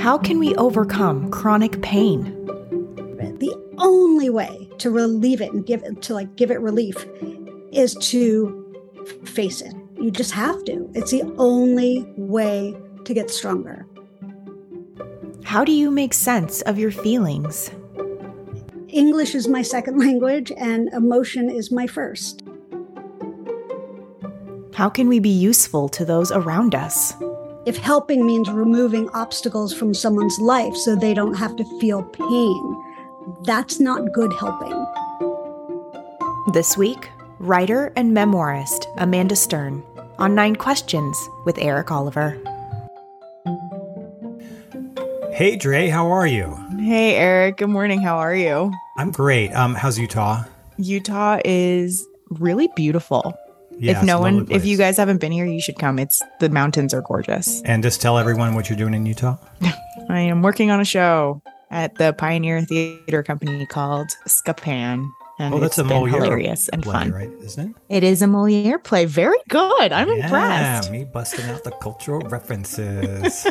How 0.00 0.16
can 0.16 0.38
we 0.38 0.54
overcome 0.54 1.30
chronic 1.30 1.82
pain? 1.82 2.24
The 3.38 3.54
only 3.76 4.30
way 4.30 4.66
to 4.78 4.90
relieve 4.90 5.42
it 5.42 5.52
and 5.52 5.66
give 5.66 5.82
it 5.82 6.00
to 6.00 6.14
like 6.14 6.36
give 6.36 6.50
it 6.50 6.58
relief 6.58 7.06
is 7.70 7.94
to 7.96 8.66
face 9.26 9.60
it. 9.60 9.74
You 10.00 10.10
just 10.10 10.32
have 10.32 10.64
to. 10.64 10.90
It's 10.94 11.10
the 11.10 11.22
only 11.36 12.10
way 12.16 12.74
to 13.04 13.12
get 13.12 13.30
stronger. 13.30 13.86
How 15.44 15.64
do 15.64 15.72
you 15.72 15.90
make 15.90 16.14
sense 16.14 16.62
of 16.62 16.78
your 16.78 16.92
feelings? 16.92 17.70
English 18.88 19.34
is 19.34 19.48
my 19.48 19.60
second 19.60 19.98
language 20.06 20.50
and 20.56 20.88
emotion 20.94 21.50
is 21.50 21.70
my 21.70 21.86
first. 21.86 22.42
How 24.72 24.88
can 24.88 25.08
we 25.08 25.20
be 25.20 25.28
useful 25.28 25.90
to 25.90 26.06
those 26.06 26.32
around 26.32 26.74
us? 26.74 27.12
If 27.66 27.76
helping 27.76 28.24
means 28.24 28.48
removing 28.50 29.10
obstacles 29.10 29.74
from 29.74 29.92
someone's 29.92 30.38
life 30.38 30.74
so 30.74 30.96
they 30.96 31.12
don't 31.12 31.34
have 31.34 31.56
to 31.56 31.78
feel 31.78 32.02
pain, 32.02 32.84
that's 33.44 33.78
not 33.78 34.14
good 34.14 34.32
helping. 34.32 34.72
This 36.54 36.78
week, 36.78 37.10
writer 37.38 37.92
and 37.96 38.16
memoirist 38.16 38.86
Amanda 38.96 39.36
Stern 39.36 39.82
on 40.18 40.34
Nine 40.34 40.56
Questions 40.56 41.18
with 41.44 41.58
Eric 41.58 41.90
Oliver. 41.90 42.40
Hey, 45.34 45.56
Dre, 45.56 45.88
how 45.88 46.10
are 46.10 46.26
you? 46.26 46.56
Hey, 46.78 47.16
Eric. 47.16 47.58
Good 47.58 47.68
morning. 47.68 48.00
How 48.00 48.16
are 48.16 48.34
you? 48.34 48.72
I'm 48.96 49.10
great. 49.10 49.52
Um, 49.52 49.74
how's 49.74 49.98
Utah? 49.98 50.44
Utah 50.78 51.38
is 51.44 52.06
really 52.30 52.70
beautiful. 52.74 53.34
If 53.80 54.02
no 54.02 54.20
one, 54.20 54.38
lovely 54.40 54.54
if 54.54 54.64
you 54.64 54.76
guys 54.76 54.96
haven't 54.96 55.20
been 55.20 55.32
here, 55.32 55.46
you 55.46 55.60
should 55.60 55.78
come. 55.78 55.98
It's 55.98 56.22
the 56.38 56.48
mountains 56.48 56.92
are 56.94 57.02
gorgeous. 57.02 57.62
and 57.62 57.82
just 57.82 58.00
tell 58.00 58.18
everyone 58.18 58.54
what 58.54 58.68
you're 58.68 58.76
doing 58.78 58.94
in 58.94 59.06
Utah. 59.06 59.36
I 60.08 60.20
am 60.20 60.42
working 60.42 60.70
on 60.70 60.80
a 60.80 60.84
show 60.84 61.42
at 61.70 61.94
the 61.96 62.12
Pioneer 62.12 62.62
Theater 62.62 63.22
Company 63.22 63.64
called 63.66 64.08
Scapin. 64.26 65.08
And 65.38 65.54
Oh, 65.54 65.58
that's 65.58 65.78
it's 65.78 65.78
a 65.78 65.84
Moliere 65.84 66.22
hilarious 66.22 66.68
and 66.68 66.82
play, 66.82 66.92
fun. 66.92 67.12
right? 67.12 67.30
Isn't 67.42 67.70
it? 67.70 67.76
It 67.88 68.04
is 68.04 68.20
a 68.20 68.26
Moliere 68.26 68.78
play. 68.78 69.06
Very 69.06 69.38
good. 69.48 69.90
I'm 69.92 70.08
impressed. 70.10 70.32
yeah, 70.32 70.68
impressed. 70.76 70.90
me 70.92 71.04
busting 71.04 71.46
out 71.46 71.64
the 71.64 71.70
cultural 71.70 72.20
references. 72.28 73.46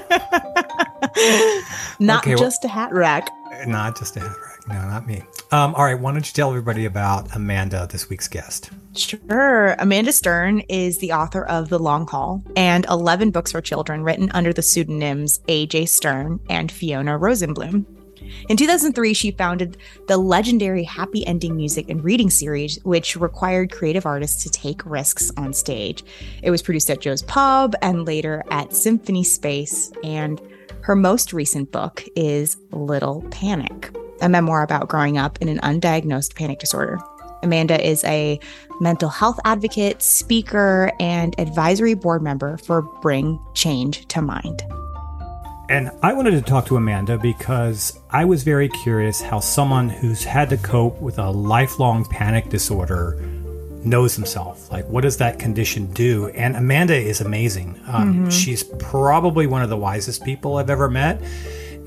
Not 1.99 2.23
Okay, 2.23 2.35
well- 2.35 2.43
just 2.43 2.63
a 2.63 2.67
hat 2.67 2.93
rack. 2.93 3.27
not 3.65 3.97
just 3.97 4.15
a 4.17 4.19
hat 4.19 4.35
rack. 4.41 4.48
No, 4.69 4.75
not 4.87 5.07
me. 5.07 5.23
Um, 5.51 5.73
all 5.73 5.83
right, 5.83 5.99
why 5.99 6.11
don't 6.11 6.25
you 6.25 6.33
tell 6.33 6.49
everybody 6.49 6.85
about 6.85 7.35
Amanda, 7.35 7.87
this 7.91 8.07
week's 8.07 8.27
guest? 8.27 8.69
Sure. 8.95 9.75
Amanda 9.79 10.11
Stern 10.11 10.59
is 10.69 10.99
the 10.99 11.11
author 11.11 11.43
of 11.45 11.69
The 11.69 11.79
Long 11.79 12.05
Haul 12.05 12.43
and 12.55 12.85
11 12.85 13.31
books 13.31 13.51
for 13.51 13.61
children 13.61 14.03
written 14.03 14.29
under 14.31 14.53
the 14.53 14.61
pseudonyms 14.61 15.39
A.J. 15.47 15.87
Stern 15.87 16.39
and 16.49 16.71
Fiona 16.71 17.17
Rosenbloom. 17.17 17.85
In 18.47 18.57
2003, 18.57 19.13
she 19.13 19.31
founded 19.31 19.77
the 20.07 20.17
legendary 20.17 20.83
Happy 20.83 21.25
Ending 21.25 21.55
Music 21.55 21.89
and 21.89 22.03
Reading 22.03 22.29
series, 22.29 22.77
which 22.83 23.15
required 23.15 23.71
creative 23.71 24.05
artists 24.05 24.43
to 24.43 24.49
take 24.49 24.85
risks 24.85 25.31
on 25.37 25.53
stage. 25.53 26.03
It 26.43 26.51
was 26.51 26.61
produced 26.61 26.91
at 26.91 27.01
Joe's 27.01 27.23
Pub 27.23 27.75
and 27.81 28.05
later 28.05 28.43
at 28.51 28.73
Symphony 28.73 29.23
Space. 29.23 29.91
And 30.03 30.39
her 30.81 30.95
most 30.95 31.33
recent 31.33 31.71
book 31.71 32.03
is 32.15 32.57
Little 32.71 33.21
Panic, 33.31 33.95
a 34.21 34.29
memoir 34.29 34.63
about 34.63 34.87
growing 34.87 35.17
up 35.17 35.37
in 35.41 35.49
an 35.49 35.59
undiagnosed 35.59 36.35
panic 36.35 36.59
disorder. 36.59 36.99
Amanda 37.41 37.85
is 37.85 38.03
a 38.03 38.39
mental 38.81 39.09
health 39.09 39.39
advocate, 39.45 40.01
speaker, 40.01 40.91
and 40.99 41.39
advisory 41.39 41.93
board 41.93 42.21
member 42.21 42.57
for 42.57 42.81
Bring 42.81 43.39
Change 43.53 44.05
to 44.07 44.21
Mind. 44.21 44.63
And 45.69 45.91
I 46.01 46.13
wanted 46.13 46.31
to 46.31 46.41
talk 46.41 46.65
to 46.67 46.77
Amanda 46.77 47.17
because 47.17 47.99
I 48.09 48.25
was 48.25 48.41
very 48.41 48.69
curious 48.69 49.21
how 49.21 49.39
someone 49.39 49.87
who's 49.87 50.23
had 50.23 50.49
to 50.49 50.57
cope 50.57 50.99
with 50.99 51.19
a 51.19 51.29
lifelong 51.29 52.05
panic 52.05 52.49
disorder 52.49 53.21
knows 53.85 54.15
himself. 54.15 54.71
Like, 54.71 54.87
what 54.87 55.01
does 55.01 55.17
that 55.17 55.37
condition 55.37 55.85
do? 55.93 56.29
And 56.29 56.55
Amanda 56.55 56.95
is 56.95 57.21
amazing. 57.21 57.79
Um, 57.87 58.29
She's 58.31 58.63
probably 58.63 59.47
one 59.47 59.61
of 59.61 59.69
the 59.69 59.77
wisest 59.77 60.23
people 60.23 60.57
I've 60.57 60.69
ever 60.69 60.89
met. 60.89 61.21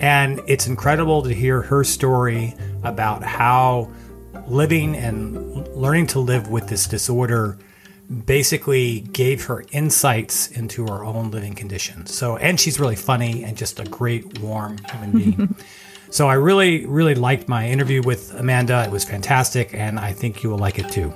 And 0.03 0.41
it's 0.49 0.67
incredible 0.67 1.23
to 1.23 1.33
hear 1.33 1.63
her 1.63 1.85
story 1.85 2.55
about 2.83 3.23
how 3.23 3.89
living 4.49 4.97
and 4.97 5.67
learning 5.69 6.09
to 6.09 6.19
live 6.19 6.49
with 6.49 6.67
this 6.67 6.87
disorder 6.89 7.57
basically 8.27 9.01
gave 9.01 9.45
her 9.45 9.65
insights 9.71 10.51
into 10.51 10.87
her 10.87 11.05
own 11.05 11.31
living 11.31 11.55
conditions. 11.55 12.13
So, 12.13 12.37
and 12.37 12.59
she's 12.59 12.81
really 12.81 12.97
funny 12.97 13.45
and 13.45 13.57
just 13.57 13.79
a 13.79 13.85
great, 13.85 14.41
warm 14.41 14.79
human 14.91 15.13
being. 15.37 15.57
so, 16.11 16.29
I 16.29 16.35
really, 16.35 16.85
really 16.85 17.15
liked 17.15 17.49
my 17.49 17.69
interview 17.69 18.03
with 18.03 18.35
Amanda. 18.35 18.83
It 18.85 18.91
was 18.91 19.05
fantastic, 19.05 19.73
and 19.73 20.01
I 20.01 20.13
think 20.13 20.43
you 20.43 20.51
will 20.51 20.59
like 20.59 20.81
it 20.81 20.91
too. 20.91 21.15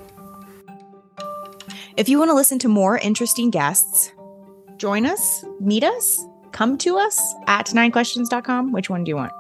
If 1.97 2.09
you 2.09 2.19
want 2.19 2.31
to 2.31 2.35
listen 2.35 2.59
to 2.61 2.69
more 2.69 2.99
interesting 2.99 3.51
guests, 3.51 4.13
join 4.77 5.07
us, 5.07 5.45
meet 5.61 5.83
us, 5.83 6.25
come 6.57 6.79
to 6.79 6.97
us 6.97 7.21
at 7.47 7.73
ninequestions.com. 7.75 8.73
Which 8.73 8.89
one 8.89 9.05
do 9.05 9.11
you 9.11 9.17
want? 9.17 9.33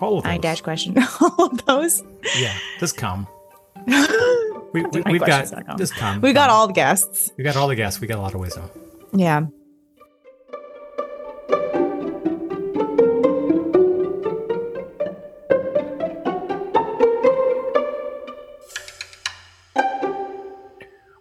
All 0.00 0.18
of 0.18 0.24
Nine 0.24 0.40
those. 0.40 0.42
dash 0.42 0.60
question. 0.62 0.96
All 1.20 1.44
of 1.46 1.64
those. 1.66 2.02
Yeah, 2.38 2.56
just 2.80 2.96
come. 2.96 3.26
We, 4.74 4.82
we, 4.86 5.02
we've 5.02 5.20
got 5.20 5.78
just 5.78 5.94
come. 5.94 6.20
We 6.20 6.32
got 6.32 6.50
all 6.50 6.66
the 6.66 6.72
guests. 6.72 7.30
We 7.36 7.44
got 7.44 7.54
all 7.54 7.68
the 7.68 7.76
guests. 7.76 8.00
We 8.00 8.08
got 8.08 8.18
a 8.18 8.20
lot 8.20 8.34
of 8.34 8.40
wisdom. 8.40 8.68
Yeah. 9.12 9.42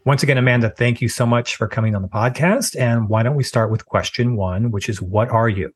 Once 0.06 0.22
again, 0.22 0.38
Amanda, 0.38 0.70
thank 0.70 1.02
you 1.02 1.08
so 1.08 1.26
much 1.26 1.56
for 1.56 1.66
coming 1.66 1.96
on 1.96 2.02
the 2.02 2.10
podcast. 2.10 2.78
And 2.78 3.08
why 3.08 3.24
don't 3.24 3.36
we 3.38 3.44
start 3.44 3.72
with 3.72 3.86
question 3.86 4.36
one, 4.36 4.70
which 4.70 4.90
is 4.90 5.02
what 5.02 5.30
are 5.30 5.48
you? 5.48 5.74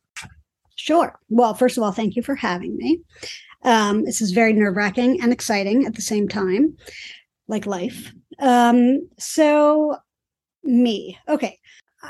Sure. 0.75 1.17
Well, 1.29 1.53
first 1.53 1.77
of 1.77 1.83
all, 1.83 1.93
thank 1.93 2.17
you 2.17 2.21
for 2.21 2.35
having 2.35 2.75
me. 2.75 2.99
Um, 3.63 4.03
this 4.03 4.21
is 4.21 4.31
very 4.31 4.51
nerve 4.51 4.75
wracking 4.75 5.21
and 5.21 5.31
exciting 5.31 5.85
at 5.85 5.95
the 5.95 6.01
same 6.01 6.27
time, 6.27 6.75
like 7.47 7.65
life. 7.65 8.13
Um, 8.39 9.07
so, 9.17 9.95
me. 10.63 11.17
Okay. 11.29 11.57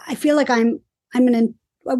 I 0.07 0.15
feel 0.15 0.35
like 0.35 0.49
I'm. 0.49 0.81
I'm 1.13 1.27
an. 1.27 1.53
Uh, 1.87 1.97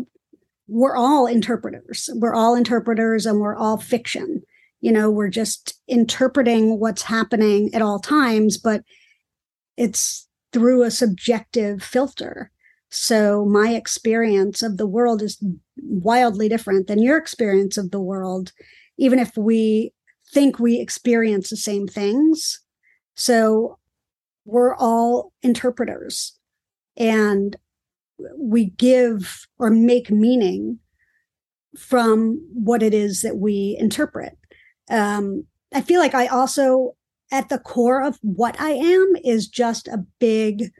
we're 0.67 0.97
all 0.97 1.27
interpreters. 1.27 2.09
We're 2.15 2.35
all 2.35 2.55
interpreters, 2.55 3.25
and 3.25 3.39
we're 3.39 3.55
all 3.55 3.77
fiction. 3.77 4.41
You 4.81 4.91
know, 4.91 5.09
we're 5.11 5.29
just 5.29 5.75
interpreting 5.87 6.79
what's 6.79 7.03
happening 7.03 7.73
at 7.73 7.81
all 7.81 7.99
times, 7.99 8.57
but 8.57 8.83
it's 9.77 10.27
through 10.51 10.83
a 10.83 10.91
subjective 10.91 11.83
filter. 11.83 12.51
So 12.89 13.45
my 13.45 13.73
experience 13.73 14.61
of 14.61 14.77
the 14.77 14.87
world 14.87 15.21
is 15.21 15.43
wildly 15.81 16.49
different 16.49 16.87
than 16.87 17.01
your 17.01 17.17
experience 17.17 17.77
of 17.77 17.91
the 17.91 17.99
world, 17.99 18.53
even 18.97 19.19
if 19.19 19.35
we 19.37 19.93
think 20.31 20.59
we 20.59 20.79
experience 20.79 21.49
the 21.49 21.57
same 21.57 21.87
things. 21.87 22.59
So 23.15 23.77
we're 24.45 24.75
all 24.75 25.33
interpreters 25.43 26.37
and 26.95 27.55
we 28.37 28.71
give 28.71 29.47
or 29.59 29.69
make 29.69 30.09
meaning 30.09 30.79
from 31.77 32.41
what 32.53 32.81
it 32.81 32.93
is 32.93 33.21
that 33.21 33.37
we 33.37 33.75
interpret. 33.79 34.37
Um, 34.89 35.45
I 35.73 35.81
feel 35.81 35.99
like 35.99 36.15
I 36.15 36.27
also, 36.27 36.95
at 37.31 37.49
the 37.49 37.59
core 37.59 38.01
of 38.01 38.17
what 38.21 38.59
I 38.59 38.71
am, 38.71 39.13
is 39.23 39.47
just 39.47 39.87
a 39.87 40.05
big, 40.19 40.71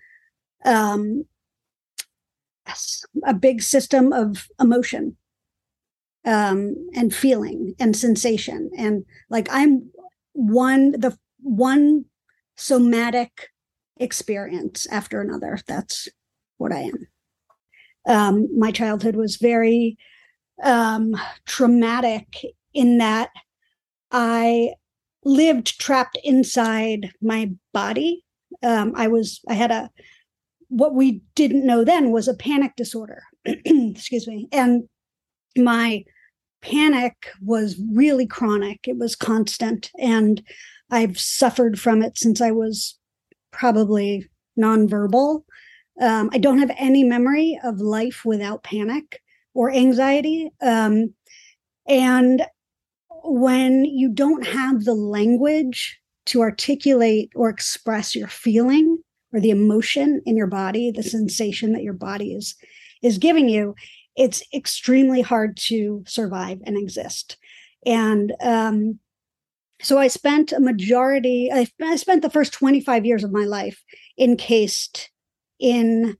um, 0.65 1.25
a 3.25 3.33
big 3.33 3.61
system 3.61 4.11
of 4.13 4.47
emotion 4.59 5.15
um 6.25 6.75
and 6.93 7.15
feeling 7.15 7.73
and 7.79 7.95
sensation. 7.95 8.69
And 8.77 9.05
like 9.29 9.47
i'm 9.49 9.89
one 10.33 10.91
the 10.91 11.17
one 11.39 12.05
somatic 12.57 13.49
experience 13.97 14.85
after 14.91 15.21
another. 15.21 15.57
That's 15.67 16.09
what 16.57 16.73
i 16.73 16.79
am. 16.79 17.07
Um 18.07 18.47
my 18.59 18.71
childhood 18.71 19.15
was 19.15 19.37
very 19.37 19.97
um 20.61 21.15
traumatic 21.45 22.45
in 22.73 22.97
that 22.97 23.29
i 24.11 24.71
lived 25.27 25.79
trapped 25.79 26.17
inside 26.23 27.11
my 27.21 27.51
body 27.73 28.23
um 28.63 28.93
i 28.95 29.07
was 29.07 29.41
i 29.47 29.53
had 29.53 29.71
a 29.71 29.89
what 30.69 30.93
we 30.93 31.21
didn't 31.35 31.65
know 31.65 31.83
then 31.83 32.11
was 32.11 32.27
a 32.27 32.33
panic 32.33 32.75
disorder. 32.75 33.23
Excuse 33.45 34.27
me. 34.27 34.47
And 34.51 34.87
my 35.57 36.03
panic 36.61 37.31
was 37.41 37.81
really 37.93 38.27
chronic, 38.27 38.79
it 38.87 38.97
was 38.97 39.15
constant. 39.15 39.91
And 39.97 40.41
I've 40.89 41.19
suffered 41.19 41.79
from 41.79 42.01
it 42.01 42.17
since 42.17 42.41
I 42.41 42.51
was 42.51 42.97
probably 43.51 44.29
nonverbal. 44.59 45.43
Um, 46.01 46.29
I 46.31 46.37
don't 46.37 46.59
have 46.59 46.71
any 46.77 47.03
memory 47.03 47.59
of 47.63 47.79
life 47.79 48.23
without 48.25 48.63
panic 48.63 49.21
or 49.53 49.71
anxiety. 49.71 50.51
Um, 50.61 51.13
And 51.87 52.45
when 53.27 53.85
you 53.85 54.09
don't 54.09 54.47
have 54.47 54.85
the 54.85 54.93
language 54.93 55.99
to 56.27 56.41
articulate 56.41 57.29
or 57.35 57.49
express 57.49 58.15
your 58.15 58.27
feeling 58.27 58.97
or 59.33 59.39
the 59.39 59.49
emotion 59.49 60.21
in 60.25 60.37
your 60.37 60.47
body, 60.47 60.91
the 60.91 61.03
sensation 61.03 61.73
that 61.73 61.83
your 61.83 61.93
body 61.93 62.33
is 62.33 62.55
is 63.03 63.17
giving 63.17 63.47
you, 63.47 63.75
it's 64.15 64.41
extremely 64.53 65.21
hard 65.21 65.55
to 65.55 66.03
survive 66.07 66.59
and 66.65 66.77
exist. 66.77 67.37
And 67.85 68.33
um, 68.41 68.99
so 69.81 69.99
I 69.99 70.07
spent 70.07 70.51
a 70.51 70.59
majority, 70.59 71.51
I, 71.53 71.67
I 71.81 71.95
spent 71.97 72.23
the 72.23 72.29
first 72.29 72.53
25 72.53 73.05
years 73.05 73.23
of 73.23 73.31
my 73.31 73.43
life 73.43 73.83
encased 74.17 75.11
in 75.59 76.17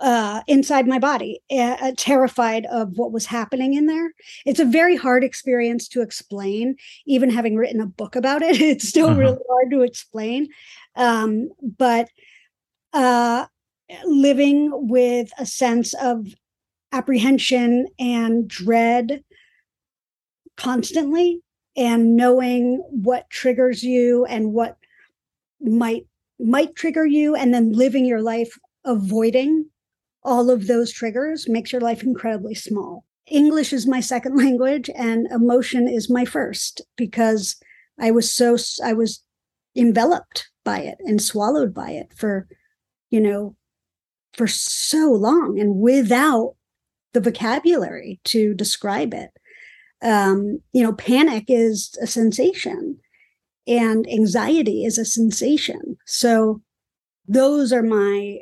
uh, 0.00 0.42
inside 0.46 0.86
my 0.86 0.98
body, 0.98 1.42
uh, 1.50 1.92
terrified 1.96 2.66
of 2.66 2.96
what 2.96 3.12
was 3.12 3.26
happening 3.26 3.74
in 3.74 3.86
there. 3.86 4.12
It's 4.46 4.60
a 4.60 4.64
very 4.64 4.96
hard 4.96 5.22
experience 5.22 5.86
to 5.88 6.00
explain. 6.00 6.76
Even 7.06 7.30
having 7.30 7.56
written 7.56 7.80
a 7.80 7.86
book 7.86 8.16
about 8.16 8.42
it, 8.42 8.60
it's 8.60 8.88
still 8.88 9.08
mm-hmm. 9.08 9.18
really 9.18 9.38
hard 9.48 9.70
to 9.70 9.82
explain. 9.82 10.48
Um, 10.96 11.50
but 11.62 12.08
uh, 12.92 13.46
living 14.04 14.88
with 14.88 15.30
a 15.38 15.46
sense 15.46 15.94
of 15.94 16.26
apprehension 16.92 17.86
and 17.98 18.48
dread 18.48 19.22
constantly 20.56 21.40
and 21.76 22.16
knowing 22.16 22.78
what 22.90 23.30
triggers 23.30 23.82
you 23.82 24.24
and 24.24 24.52
what 24.52 24.76
might 25.60 26.06
might 26.38 26.74
trigger 26.74 27.04
you 27.04 27.34
and 27.36 27.52
then 27.52 27.72
living 27.72 28.06
your 28.06 28.22
life 28.22 28.58
avoiding 28.84 29.66
all 30.22 30.50
of 30.50 30.66
those 30.66 30.92
triggers 30.92 31.48
makes 31.48 31.72
your 31.72 31.80
life 31.80 32.02
incredibly 32.02 32.54
small 32.54 33.04
english 33.26 33.72
is 33.72 33.86
my 33.86 34.00
second 34.00 34.36
language 34.44 34.90
and 34.94 35.26
emotion 35.28 35.88
is 35.88 36.10
my 36.10 36.24
first 36.24 36.82
because 36.96 37.56
i 37.98 38.10
was 38.10 38.32
so 38.32 38.56
i 38.84 38.92
was 38.92 39.22
enveloped 39.76 40.48
by 40.64 40.80
it 40.80 40.98
and 41.00 41.22
swallowed 41.22 41.72
by 41.72 41.90
it 41.90 42.12
for 42.14 42.46
you 43.10 43.20
know 43.20 43.54
for 44.32 44.46
so 44.46 45.12
long 45.12 45.58
and 45.58 45.76
without 45.76 46.54
the 47.12 47.20
vocabulary 47.20 48.20
to 48.24 48.54
describe 48.54 49.12
it 49.14 49.30
um, 50.02 50.60
you 50.72 50.82
know, 50.82 50.92
panic 50.92 51.44
is 51.48 51.96
a 52.00 52.06
sensation 52.06 52.98
and 53.66 54.08
anxiety 54.08 54.84
is 54.84 54.98
a 54.98 55.04
sensation. 55.04 55.96
So 56.06 56.62
those 57.28 57.72
are 57.72 57.82
my 57.82 58.40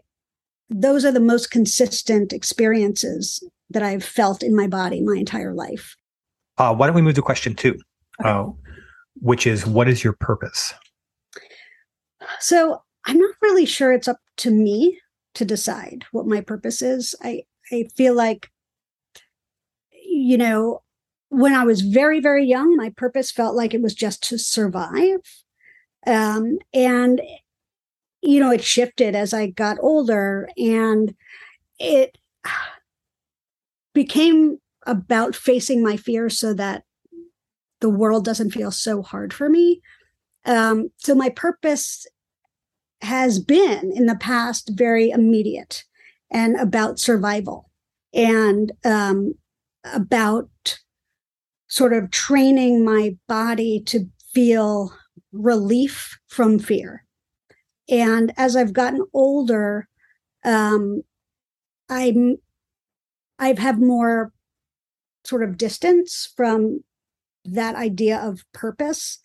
those 0.70 1.04
are 1.04 1.12
the 1.12 1.20
most 1.20 1.50
consistent 1.50 2.32
experiences 2.32 3.42
that 3.70 3.82
I've 3.82 4.04
felt 4.04 4.42
in 4.42 4.54
my 4.54 4.66
body 4.66 5.02
my 5.02 5.16
entire 5.16 5.54
life. 5.54 5.96
Uh, 6.56 6.74
why 6.74 6.86
don't 6.86 6.96
we 6.96 7.02
move 7.02 7.14
to 7.14 7.22
question 7.22 7.54
two, 7.54 7.78
uh, 8.24 8.46
which 9.20 9.46
is 9.46 9.66
what 9.66 9.88
is 9.88 10.02
your 10.02 10.14
purpose? 10.14 10.74
So 12.40 12.82
I'm 13.06 13.18
not 13.18 13.34
really 13.42 13.66
sure 13.66 13.92
it's 13.92 14.08
up 14.08 14.20
to 14.38 14.50
me 14.50 15.00
to 15.34 15.44
decide 15.44 16.04
what 16.12 16.26
my 16.26 16.40
purpose 16.40 16.82
is. 16.82 17.14
I 17.22 17.42
I 17.72 17.88
feel 17.96 18.14
like 18.14 18.50
you 19.92 20.36
know 20.36 20.82
when 21.30 21.54
I 21.54 21.64
was 21.64 21.82
very, 21.82 22.20
very 22.20 22.46
young, 22.46 22.76
my 22.76 22.90
purpose 22.90 23.30
felt 23.30 23.54
like 23.54 23.74
it 23.74 23.82
was 23.82 23.94
just 23.94 24.22
to 24.24 24.38
survive. 24.38 25.20
Um, 26.06 26.58
and, 26.72 27.20
you 28.28 28.40
know, 28.40 28.50
it 28.50 28.62
shifted 28.62 29.14
as 29.14 29.32
I 29.32 29.46
got 29.46 29.78
older 29.80 30.50
and 30.58 31.14
it 31.78 32.18
became 33.94 34.58
about 34.86 35.34
facing 35.34 35.82
my 35.82 35.96
fears 35.96 36.38
so 36.38 36.52
that 36.52 36.84
the 37.80 37.88
world 37.88 38.26
doesn't 38.26 38.50
feel 38.50 38.70
so 38.70 39.00
hard 39.00 39.32
for 39.32 39.48
me. 39.48 39.80
Um, 40.44 40.90
so 40.98 41.14
my 41.14 41.30
purpose 41.30 42.06
has 43.00 43.38
been 43.38 43.92
in 43.94 44.04
the 44.04 44.16
past 44.16 44.72
very 44.74 45.08
immediate 45.08 45.84
and 46.30 46.54
about 46.56 46.98
survival 46.98 47.70
and 48.12 48.72
um, 48.84 49.32
about 49.84 50.50
sort 51.66 51.94
of 51.94 52.10
training 52.10 52.84
my 52.84 53.16
body 53.26 53.80
to 53.86 54.06
feel 54.34 54.92
relief 55.32 56.18
from 56.26 56.58
fear. 56.58 57.06
And 57.88 58.32
as 58.36 58.56
I've 58.56 58.72
gotten 58.72 59.04
older, 59.14 59.88
um, 60.44 61.02
I'm 61.88 62.36
I've 63.38 63.58
had 63.58 63.80
more 63.80 64.32
sort 65.24 65.42
of 65.42 65.56
distance 65.56 66.32
from 66.36 66.82
that 67.44 67.76
idea 67.76 68.18
of 68.18 68.44
purpose 68.52 69.18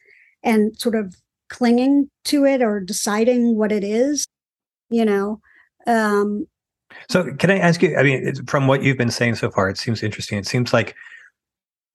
and 0.43 0.77
sort 0.79 0.95
of 0.95 1.15
clinging 1.49 2.09
to 2.25 2.45
it 2.45 2.61
or 2.61 2.79
deciding 2.79 3.57
what 3.57 3.71
it 3.71 3.83
is, 3.83 4.27
you 4.89 5.05
know. 5.05 5.39
Um, 5.87 6.47
so, 7.09 7.33
can 7.35 7.49
I 7.49 7.57
ask 7.57 7.81
you? 7.81 7.97
I 7.97 8.03
mean, 8.03 8.45
from 8.45 8.67
what 8.67 8.83
you've 8.83 8.97
been 8.97 9.11
saying 9.11 9.35
so 9.35 9.49
far, 9.49 9.69
it 9.69 9.77
seems 9.77 10.03
interesting. 10.03 10.37
It 10.37 10.47
seems 10.47 10.73
like 10.73 10.95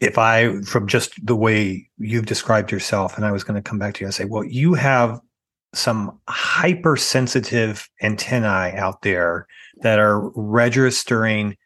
if 0.00 0.18
I, 0.18 0.60
from 0.62 0.86
just 0.86 1.14
the 1.24 1.36
way 1.36 1.88
you've 1.98 2.26
described 2.26 2.70
yourself, 2.72 3.16
and 3.16 3.24
I 3.24 3.32
was 3.32 3.44
going 3.44 3.60
to 3.60 3.68
come 3.68 3.78
back 3.78 3.94
to 3.94 4.00
you 4.00 4.06
and 4.06 4.14
say, 4.14 4.24
well, 4.24 4.44
you 4.44 4.74
have 4.74 5.20
some 5.74 6.18
hypersensitive 6.28 7.88
antennae 8.02 8.76
out 8.76 9.02
there 9.02 9.46
that 9.82 9.98
are 9.98 10.30
registering 10.34 11.56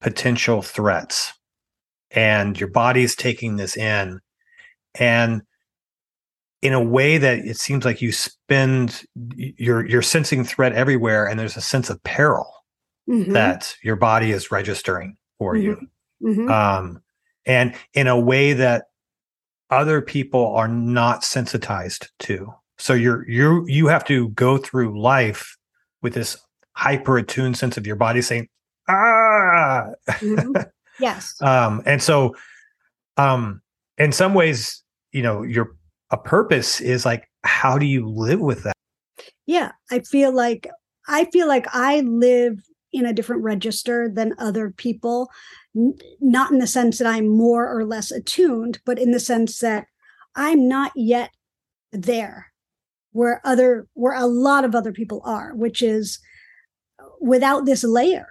potential 0.00 0.62
threats. 0.62 1.32
And 2.10 2.58
your 2.58 2.68
body's 2.68 3.14
taking 3.14 3.56
this 3.56 3.76
in. 3.76 4.20
And 4.94 5.42
in 6.60 6.72
a 6.72 6.82
way 6.82 7.18
that 7.18 7.38
it 7.38 7.56
seems 7.56 7.84
like 7.84 8.02
you 8.02 8.12
spend 8.12 9.04
you're 9.34 9.84
you're 9.86 10.02
sensing 10.02 10.44
threat 10.44 10.72
everywhere 10.72 11.26
and 11.26 11.38
there's 11.38 11.56
a 11.56 11.60
sense 11.60 11.90
of 11.90 12.02
peril 12.04 12.52
mm-hmm. 13.08 13.32
that 13.32 13.76
your 13.82 13.96
body 13.96 14.30
is 14.30 14.50
registering 14.50 15.16
for 15.38 15.54
mm-hmm. 15.54 15.62
you. 15.62 15.88
Mm-hmm. 16.22 16.50
Um, 16.50 17.02
and 17.46 17.74
in 17.94 18.06
a 18.06 18.18
way 18.18 18.52
that 18.52 18.84
other 19.70 20.02
people 20.02 20.54
are 20.54 20.68
not 20.68 21.24
sensitized 21.24 22.10
to. 22.20 22.52
So 22.82 22.94
you're 22.94 23.28
you 23.28 23.64
you 23.68 23.86
have 23.86 24.04
to 24.06 24.30
go 24.30 24.58
through 24.58 25.00
life 25.00 25.56
with 26.02 26.14
this 26.14 26.36
hyper 26.72 27.16
attuned 27.18 27.56
sense 27.56 27.76
of 27.76 27.86
your 27.86 27.94
body 27.94 28.20
saying 28.20 28.48
ah! 28.88 29.84
Mm-hmm. 30.08 30.62
yes. 30.98 31.36
Um 31.40 31.80
and 31.86 32.02
so 32.02 32.34
um 33.16 33.62
in 33.98 34.10
some 34.10 34.34
ways 34.34 34.82
you 35.12 35.22
know 35.22 35.42
your 35.42 35.76
a 36.10 36.16
purpose 36.16 36.80
is 36.80 37.06
like 37.06 37.30
how 37.44 37.78
do 37.78 37.86
you 37.86 38.08
live 38.08 38.40
with 38.40 38.64
that? 38.64 38.74
Yeah 39.46 39.70
i 39.92 40.00
feel 40.00 40.34
like 40.34 40.68
i 41.06 41.26
feel 41.26 41.46
like 41.46 41.66
i 41.72 42.00
live 42.00 42.64
in 42.92 43.06
a 43.06 43.12
different 43.12 43.42
register 43.42 44.08
than 44.08 44.34
other 44.38 44.70
people 44.70 45.30
not 46.20 46.50
in 46.50 46.58
the 46.58 46.66
sense 46.66 46.98
that 46.98 47.06
I'm 47.06 47.28
more 47.28 47.66
or 47.66 47.86
less 47.86 48.10
attuned, 48.10 48.80
but 48.84 48.98
in 48.98 49.10
the 49.10 49.18
sense 49.18 49.60
that 49.60 49.86
I'm 50.34 50.68
not 50.68 50.92
yet 50.94 51.30
there 51.92 52.51
where 53.12 53.40
other 53.44 53.86
where 53.94 54.14
a 54.14 54.26
lot 54.26 54.64
of 54.64 54.74
other 54.74 54.92
people 54.92 55.22
are, 55.24 55.54
which 55.54 55.82
is 55.82 56.18
without 57.20 57.64
this 57.64 57.84
layer 57.84 58.28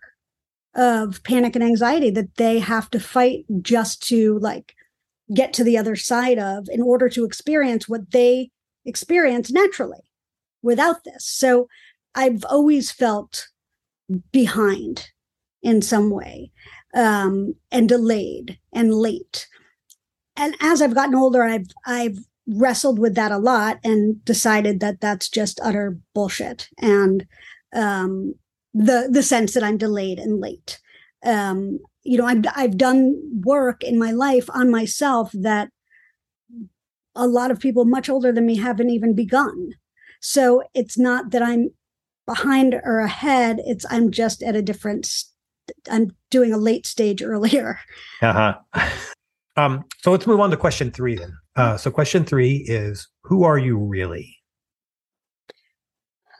of 0.76 1.24
panic 1.24 1.56
and 1.56 1.64
anxiety 1.64 2.10
that 2.10 2.36
they 2.36 2.60
have 2.60 2.90
to 2.90 3.00
fight 3.00 3.46
just 3.62 4.02
to 4.08 4.38
like 4.40 4.76
get 5.34 5.54
to 5.54 5.64
the 5.64 5.78
other 5.78 5.96
side 5.96 6.38
of 6.38 6.68
in 6.70 6.82
order 6.82 7.10
to 7.10 7.26
experience 7.26 7.88
what 7.88 8.12
they 8.12 8.50
experience 8.86 9.52
naturally 9.52 10.00
without 10.62 11.04
this. 11.04 11.26
So 11.26 11.68
I've 12.16 12.44
always 12.46 12.92
felt 12.92 13.48
behind 14.32 15.10
in 15.62 15.82
some 15.82 16.10
way 16.10 16.52
um, 16.94 17.56
and 17.72 17.88
delayed 17.88 18.60
and 18.74 18.94
late. 18.94 19.48
And 20.36 20.56
as 20.60 20.82
I've 20.82 20.96
gotten 20.96 21.16
older, 21.16 21.44
I've 21.44 21.68
I've 21.86 22.20
wrestled 22.48 23.00
with 23.00 23.16
that 23.16 23.32
a 23.32 23.38
lot 23.38 23.80
and 23.84 24.24
decided 24.26 24.80
that 24.80 25.00
that's 25.00 25.30
just 25.30 25.60
utter 25.64 25.98
bullshit 26.14 26.70
and 26.80 27.26
um, 27.74 28.34
the 28.74 29.10
the 29.12 29.24
sense 29.24 29.54
that 29.54 29.64
I'm 29.64 29.78
delayed 29.78 30.20
and 30.20 30.40
late. 30.40 30.80
Um, 31.24 31.80
you 32.04 32.18
know, 32.18 32.26
I've 32.26 32.44
I've 32.56 32.78
done 32.78 33.16
work 33.44 33.84
in 33.84 34.00
my 34.00 34.12
life 34.12 34.50
on 34.54 34.72
myself 34.72 35.32
that 35.34 35.70
a 37.16 37.28
lot 37.28 37.52
of 37.52 37.60
people 37.60 37.86
much 37.86 38.10
older 38.10 38.32
than 38.32 38.46
me 38.46 38.56
haven't 38.56 38.90
even 38.90 39.14
begun. 39.14 39.74
So 40.22 40.64
it's 40.74 40.98
not 40.98 41.32
that 41.32 41.44
I'm 41.44 41.70
behind 42.26 42.74
or 42.84 43.00
ahead; 43.00 43.62
it's 43.66 43.86
I'm 43.90 44.12
just 44.12 44.42
at 44.42 44.56
a 44.56 44.62
different 44.62 45.08
I'm 45.90 46.16
doing 46.30 46.54
a 46.54 46.58
late 46.58 46.86
stage 46.86 47.22
earlier. 47.24 47.80
Uh 48.22 48.56
huh. 48.74 48.90
Um, 49.58 49.84
so 50.02 50.12
let's 50.12 50.26
move 50.26 50.40
on 50.40 50.50
to 50.52 50.58
question 50.58 50.92
three 50.92 51.16
then. 51.16 51.34
Uh, 51.56 51.78
so 51.78 51.92
question 51.92 52.24
three 52.24 52.64
is, 52.68 53.08
who 53.24 53.44
are 53.44 53.58
you 53.58 53.78
really? 53.78 54.38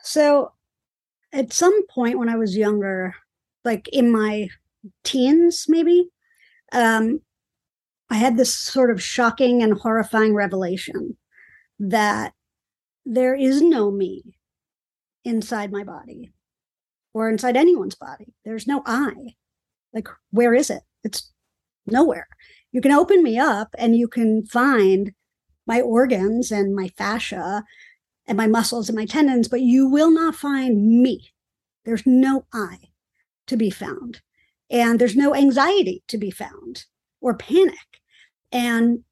So, 0.02 0.52
at 1.32 1.52
some 1.52 1.86
point 1.86 2.18
when 2.18 2.28
I 2.28 2.36
was 2.36 2.56
younger, 2.56 3.14
like 3.64 3.88
in 3.88 4.10
my 4.10 4.48
teens, 5.04 5.66
maybe, 5.68 6.08
um, 6.72 7.20
I 8.10 8.16
had 8.16 8.36
this 8.36 8.54
sort 8.54 8.90
of 8.90 9.02
shocking 9.02 9.62
and 9.62 9.78
horrifying 9.78 10.34
revelation 10.34 11.16
that 11.78 12.34
there 13.06 13.34
is 13.34 13.62
no 13.62 13.90
me 13.90 14.22
inside 15.24 15.72
my 15.72 15.84
body 15.84 16.32
or 17.14 17.28
inside 17.28 17.56
anyone's 17.56 17.94
body. 17.94 18.34
There's 18.44 18.66
no 18.66 18.82
I. 18.84 19.14
Like, 19.94 20.08
where 20.30 20.54
is 20.54 20.70
it? 20.70 20.82
It's 21.04 21.30
nowhere. 21.86 22.28
You 22.72 22.80
can 22.80 22.92
open 22.92 23.22
me 23.22 23.38
up 23.38 23.74
and 23.78 23.94
you 23.94 24.08
can 24.08 24.44
find 24.46 25.12
my 25.66 25.80
organs 25.80 26.50
and 26.50 26.74
my 26.74 26.88
fascia 26.88 27.64
and 28.26 28.36
my 28.36 28.46
muscles 28.46 28.88
and 28.88 28.96
my 28.96 29.04
tendons, 29.04 29.48
but 29.48 29.60
you 29.60 29.88
will 29.88 30.10
not 30.10 30.34
find 30.34 31.02
me. 31.02 31.32
There's 31.84 32.06
no 32.06 32.46
I 32.52 32.78
to 33.46 33.56
be 33.56 33.70
found. 33.70 34.22
And 34.70 34.98
there's 34.98 35.16
no 35.16 35.34
anxiety 35.34 36.02
to 36.08 36.16
be 36.16 36.30
found 36.30 36.86
or 37.20 37.36
panic. 37.36 38.00
And 38.50 39.04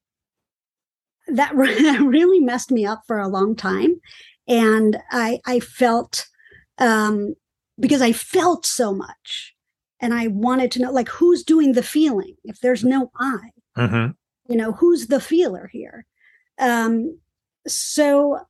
that 1.26 1.54
really 1.54 2.40
messed 2.40 2.70
me 2.70 2.86
up 2.86 3.02
for 3.06 3.18
a 3.18 3.28
long 3.28 3.54
time. 3.54 4.00
And 4.48 4.98
I, 5.10 5.40
I 5.46 5.60
felt, 5.60 6.26
um, 6.78 7.34
because 7.78 8.00
I 8.00 8.12
felt 8.12 8.64
so 8.64 8.94
much 8.94 9.54
and 10.00 10.14
I 10.14 10.28
wanted 10.28 10.70
to 10.72 10.80
know, 10.80 10.92
like, 10.92 11.08
who's 11.08 11.42
doing 11.42 11.72
the 11.72 11.82
feeling? 11.82 12.34
If 12.44 12.60
there's 12.60 12.84
no 12.84 13.10
I, 13.18 13.50
mm-hmm. 13.76 14.12
you 14.50 14.56
know, 14.56 14.72
who's 14.72 15.08
the 15.08 15.20
feeler 15.20 15.68
here? 15.72 16.06
Um, 16.58 17.18
so, 17.66 18.40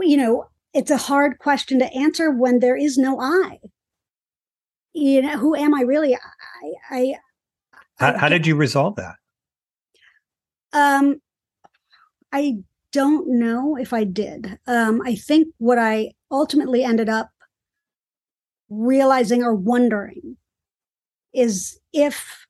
you 0.00 0.16
know, 0.16 0.46
it's 0.72 0.90
a 0.90 0.96
hard 0.96 1.38
question 1.38 1.78
to 1.78 1.92
answer 1.92 2.30
when 2.30 2.58
there 2.58 2.76
is 2.76 2.98
no 2.98 3.20
I. 3.20 3.58
You 4.92 5.22
know, 5.22 5.38
who 5.38 5.54
am 5.54 5.74
I 5.74 5.80
really? 5.80 6.14
I, 6.14 6.72
I 6.90 7.14
how, 7.96 8.18
how 8.18 8.28
did 8.28 8.46
you 8.46 8.56
resolve 8.56 8.96
that? 8.96 9.14
Um, 10.72 11.20
I 12.32 12.58
don't 12.92 13.38
know 13.38 13.76
if 13.76 13.92
I 13.92 14.04
did. 14.04 14.58
Um, 14.66 15.00
I 15.04 15.14
think 15.14 15.48
what 15.58 15.78
I 15.78 16.12
ultimately 16.30 16.84
ended 16.84 17.08
up 17.08 17.30
realizing 18.74 19.42
or 19.42 19.54
wondering 19.54 20.36
is 21.32 21.78
if 21.92 22.46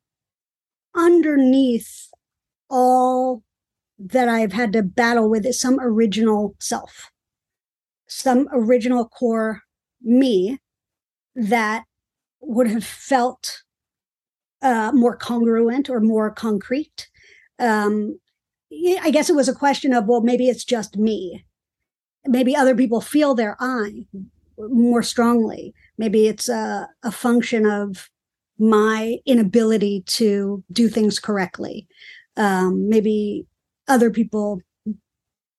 underneath 0.94 2.08
all 2.70 3.42
that 3.98 4.28
I've 4.28 4.52
had 4.52 4.72
to 4.72 4.82
battle 4.82 5.30
with 5.30 5.46
is 5.46 5.60
some 5.60 5.78
original 5.80 6.54
self, 6.60 7.10
some 8.08 8.48
original 8.52 9.08
core 9.08 9.62
me 10.02 10.58
that 11.34 11.84
would 12.40 12.68
have 12.68 12.84
felt 12.84 13.62
uh, 14.62 14.92
more 14.92 15.16
congruent 15.16 15.88
or 15.88 16.00
more 16.00 16.30
concrete. 16.30 17.08
Um, 17.58 18.18
I 19.00 19.10
guess 19.10 19.30
it 19.30 19.36
was 19.36 19.48
a 19.48 19.54
question 19.54 19.92
of, 19.92 20.06
well, 20.06 20.20
maybe 20.20 20.48
it's 20.48 20.64
just 20.64 20.96
me. 20.96 21.44
Maybe 22.26 22.56
other 22.56 22.74
people 22.74 23.00
feel 23.00 23.34
their 23.34 23.56
I 23.60 24.06
more 24.58 25.02
strongly. 25.02 25.74
Maybe 25.98 26.26
it's 26.26 26.48
a, 26.48 26.88
a 27.02 27.12
function 27.12 27.66
of 27.66 28.10
my 28.58 29.18
inability 29.26 30.02
to 30.06 30.62
do 30.72 30.88
things 30.88 31.18
correctly. 31.18 31.86
Um, 32.36 32.88
maybe 32.88 33.46
other 33.88 34.10
people, 34.10 34.60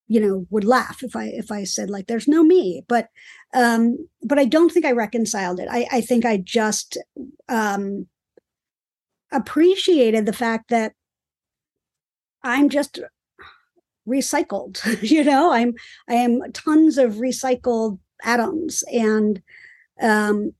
you 0.08 0.20
know, 0.20 0.46
would 0.50 0.63
laugh 0.63 1.04
if 1.04 1.15
I 1.15 1.25
if 1.25 1.51
I 1.51 1.63
said 1.63 1.89
like, 1.89 2.08
"There's 2.08 2.27
no 2.27 2.44
me," 2.44 2.84
but 2.88 3.10
um, 3.54 4.08
but 4.24 4.39
I 4.39 4.46
don't 4.46 4.72
think 4.72 4.86
I 4.86 4.92
reconciled 4.92 5.60
it. 5.60 5.68
I, 5.70 5.88
I 5.92 6.01
think 6.01 6.25
I 6.25 6.38
just 6.38 6.98
um, 7.50 8.08
appreciated 9.32 10.25
the 10.25 10.34
fact 10.34 10.70
that 10.70 10.94
I'm 12.44 12.70
just 12.70 13.00
recycled. 14.08 14.82
you 15.10 15.24
know, 15.24 15.51
I'm 15.51 15.74
I 16.10 16.15
am 16.15 16.42
tons 16.54 16.98
of 16.98 17.15
recycled 17.15 18.00
atoms, 18.24 18.84
and 18.92 19.42
um, 20.02 20.54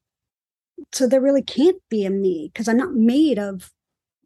so 0.92 1.08
there 1.08 1.22
really 1.22 1.42
can't 1.42 1.82
be 1.90 2.06
a 2.06 2.10
me 2.10 2.52
because 2.54 2.68
I'm 2.68 2.78
not 2.78 2.94
made 2.94 3.40
of. 3.40 3.72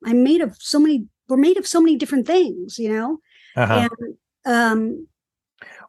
I'm 0.06 0.24
made 0.24 0.42
of 0.42 0.56
so 0.60 0.80
many. 0.80 1.06
We're 1.28 1.38
made 1.38 1.58
of 1.58 1.68
so 1.68 1.82
many 1.82 1.96
different 1.96 2.26
things. 2.26 2.80
You 2.80 2.94
know, 2.94 3.20
uh-huh. 3.56 3.90
and 3.92 4.18
um, 4.46 5.08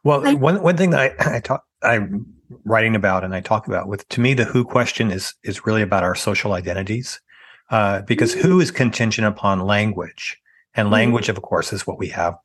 well, 0.03 0.27
I, 0.27 0.33
one 0.33 0.61
one 0.61 0.77
thing 0.77 0.91
that 0.91 1.15
I, 1.19 1.35
I 1.37 1.39
talk 1.39 1.65
I'm 1.83 2.25
writing 2.65 2.95
about 2.95 3.23
and 3.23 3.33
I 3.33 3.39
talk 3.39 3.67
about 3.67 3.87
with 3.87 4.07
to 4.09 4.21
me 4.21 4.33
the 4.33 4.45
who 4.45 4.63
question 4.63 5.11
is 5.11 5.33
is 5.43 5.65
really 5.65 5.81
about 5.81 6.03
our 6.03 6.15
social 6.15 6.53
identities 6.53 7.19
uh, 7.71 8.01
because 8.01 8.33
who 8.33 8.59
is 8.59 8.69
contingent 8.69 9.25
upon 9.25 9.61
language, 9.61 10.37
and 10.75 10.85
mm-hmm. 10.85 10.93
language, 10.93 11.29
of 11.29 11.41
course, 11.41 11.71
is 11.73 11.87
what 11.87 11.97
we 11.97 12.09
have 12.09 12.35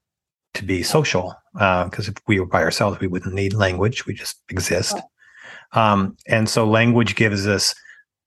to 0.54 0.64
be 0.64 0.82
social. 0.82 1.34
Because 1.52 2.08
uh, 2.08 2.12
if 2.12 2.22
we 2.28 2.40
were 2.40 2.46
by 2.46 2.62
ourselves, 2.62 3.00
we 3.00 3.08
wouldn't 3.08 3.34
need 3.34 3.52
language; 3.52 4.06
we 4.06 4.14
just 4.14 4.36
exist. 4.48 4.96
Um, 5.72 6.16
and 6.26 6.48
so, 6.48 6.66
language 6.66 7.16
gives 7.16 7.46
us 7.46 7.74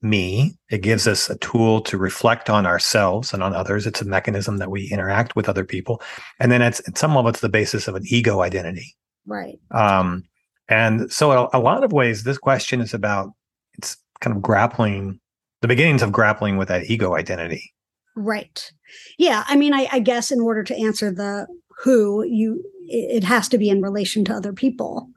me. 0.01 0.55
It 0.69 0.81
gives 0.81 1.07
us 1.07 1.29
a 1.29 1.37
tool 1.37 1.81
to 1.81 1.97
reflect 1.97 2.49
on 2.49 2.65
ourselves 2.65 3.33
and 3.33 3.43
on 3.43 3.53
others. 3.53 3.85
It's 3.85 4.01
a 4.01 4.05
mechanism 4.05 4.57
that 4.57 4.71
we 4.71 4.89
interact 4.91 5.35
with 5.35 5.49
other 5.49 5.65
people, 5.65 6.01
and 6.39 6.51
then 6.51 6.61
it's 6.61 6.81
at 6.87 6.97
some 6.97 7.15
level, 7.15 7.29
it's 7.29 7.41
the 7.41 7.49
basis 7.49 7.87
of 7.87 7.95
an 7.95 8.03
ego 8.05 8.41
identity. 8.41 8.95
Right. 9.25 9.59
Um, 9.71 10.23
and 10.67 11.11
so, 11.11 11.31
a, 11.31 11.49
a 11.53 11.59
lot 11.59 11.83
of 11.83 11.91
ways, 11.91 12.23
this 12.23 12.37
question 12.37 12.81
is 12.81 12.93
about 12.93 13.31
it's 13.77 13.97
kind 14.21 14.35
of 14.35 14.41
grappling 14.41 15.19
the 15.61 15.67
beginnings 15.67 16.01
of 16.01 16.11
grappling 16.11 16.57
with 16.57 16.67
that 16.67 16.89
ego 16.89 17.15
identity. 17.15 17.73
Right. 18.15 18.71
Yeah. 19.17 19.43
I 19.47 19.55
mean, 19.55 19.73
I, 19.73 19.87
I 19.91 19.99
guess 19.99 20.31
in 20.31 20.39
order 20.39 20.63
to 20.63 20.75
answer 20.75 21.11
the 21.11 21.47
who, 21.83 22.23
you 22.23 22.63
it 22.91 23.23
has 23.23 23.47
to 23.49 23.57
be 23.57 23.69
in 23.69 23.81
relation 23.81 24.25
to 24.25 24.33
other 24.33 24.51
people. 24.51 25.09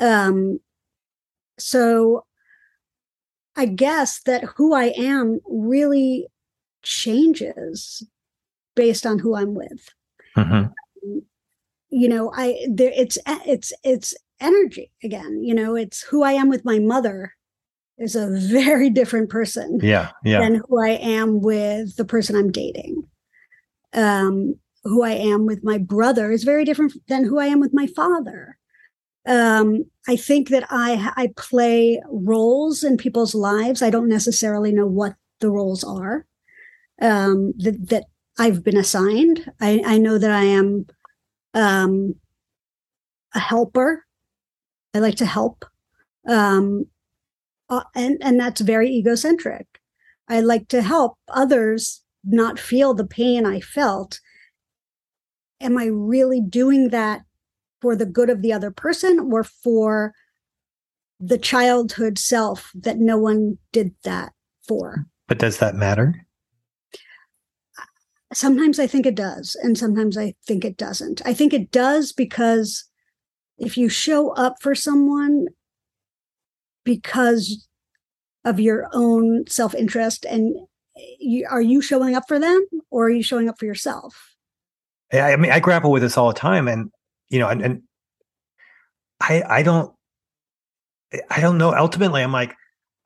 Um, 0.00 0.58
so 1.62 2.24
I 3.56 3.66
guess 3.66 4.20
that 4.22 4.44
who 4.56 4.74
I 4.74 4.92
am 4.96 5.40
really 5.46 6.26
changes 6.82 8.02
based 8.74 9.06
on 9.06 9.18
who 9.18 9.36
I'm 9.36 9.54
with. 9.54 9.88
Mm-hmm. 10.36 11.18
You 11.90 12.08
know, 12.08 12.32
I 12.34 12.66
there 12.70 12.92
it's 12.94 13.18
it's 13.26 13.72
it's 13.84 14.14
energy 14.40 14.90
again. 15.02 15.42
You 15.42 15.54
know, 15.54 15.74
it's 15.74 16.02
who 16.02 16.22
I 16.22 16.32
am 16.32 16.48
with 16.48 16.64
my 16.64 16.78
mother 16.78 17.34
is 17.98 18.16
a 18.16 18.30
very 18.30 18.90
different 18.90 19.30
person 19.30 19.78
yeah, 19.82 20.10
yeah. 20.24 20.40
than 20.40 20.62
who 20.66 20.82
I 20.82 20.90
am 20.90 21.40
with 21.40 21.96
the 21.96 22.04
person 22.04 22.34
I'm 22.34 22.50
dating. 22.50 23.04
Um, 23.92 24.54
who 24.84 25.02
I 25.02 25.10
am 25.10 25.46
with 25.46 25.62
my 25.62 25.78
brother 25.78 26.32
is 26.32 26.44
very 26.44 26.64
different 26.64 26.94
than 27.06 27.24
who 27.24 27.38
I 27.38 27.46
am 27.46 27.60
with 27.60 27.74
my 27.74 27.86
father. 27.86 28.58
Um, 29.26 29.84
I 30.08 30.16
think 30.16 30.48
that 30.48 30.66
I 30.68 31.12
I 31.16 31.28
play 31.36 32.00
roles 32.10 32.82
in 32.82 32.96
people's 32.96 33.34
lives. 33.34 33.82
I 33.82 33.90
don't 33.90 34.08
necessarily 34.08 34.72
know 34.72 34.86
what 34.86 35.14
the 35.40 35.50
roles 35.50 35.84
are 35.84 36.26
um, 37.00 37.52
that 37.58 37.88
that 37.88 38.04
I've 38.38 38.64
been 38.64 38.76
assigned. 38.76 39.50
I, 39.60 39.82
I 39.84 39.98
know 39.98 40.18
that 40.18 40.30
I 40.30 40.44
am 40.44 40.86
um, 41.54 42.14
a 43.34 43.38
helper. 43.38 44.04
I 44.94 44.98
like 44.98 45.16
to 45.16 45.26
help. 45.26 45.64
Um, 46.26 46.86
uh, 47.72 47.84
and 47.94 48.18
and 48.20 48.38
that's 48.38 48.60
very 48.60 48.90
egocentric 48.90 49.66
i 50.28 50.40
like 50.40 50.68
to 50.68 50.82
help 50.82 51.16
others 51.28 52.02
not 52.22 52.58
feel 52.58 52.92
the 52.92 53.06
pain 53.06 53.46
i 53.46 53.60
felt 53.60 54.20
am 55.60 55.78
i 55.78 55.86
really 55.86 56.40
doing 56.40 56.90
that 56.90 57.22
for 57.82 57.96
the 57.96 58.06
good 58.06 58.30
of 58.30 58.40
the 58.40 58.52
other 58.52 58.70
person 58.70 59.18
or 59.32 59.42
for 59.42 60.14
the 61.18 61.36
childhood 61.36 62.16
self 62.16 62.70
that 62.74 62.98
no 62.98 63.18
one 63.18 63.58
did 63.72 63.92
that 64.04 64.32
for. 64.66 65.06
But 65.26 65.40
does 65.40 65.58
that 65.58 65.74
matter? 65.74 66.26
Sometimes 68.32 68.78
i 68.78 68.86
think 68.86 69.04
it 69.04 69.14
does 69.14 69.56
and 69.62 69.76
sometimes 69.76 70.16
i 70.16 70.34
think 70.46 70.64
it 70.64 70.78
doesn't. 70.78 71.20
I 71.26 71.34
think 71.34 71.52
it 71.52 71.70
does 71.70 72.12
because 72.12 72.84
if 73.58 73.76
you 73.76 73.90
show 73.90 74.30
up 74.30 74.54
for 74.62 74.74
someone 74.74 75.48
because 76.84 77.68
of 78.44 78.58
your 78.58 78.88
own 78.92 79.46
self-interest 79.46 80.24
and 80.24 80.54
you, 81.20 81.46
are 81.48 81.60
you 81.60 81.80
showing 81.82 82.14
up 82.14 82.24
for 82.26 82.38
them 82.38 82.66
or 82.90 83.06
are 83.06 83.10
you 83.10 83.22
showing 83.22 83.48
up 83.48 83.58
for 83.58 83.66
yourself? 83.66 84.34
Yeah 85.12 85.26
i 85.26 85.36
mean 85.36 85.52
i 85.52 85.60
grapple 85.60 85.90
with 85.90 86.02
this 86.02 86.16
all 86.16 86.28
the 86.28 86.38
time 86.38 86.68
and 86.68 86.90
you 87.32 87.38
know 87.38 87.48
and, 87.48 87.62
and 87.62 87.82
i 89.20 89.42
i 89.48 89.62
don't 89.62 89.92
i 91.30 91.40
don't 91.40 91.58
know 91.58 91.74
ultimately 91.74 92.22
i'm 92.22 92.32
like 92.32 92.54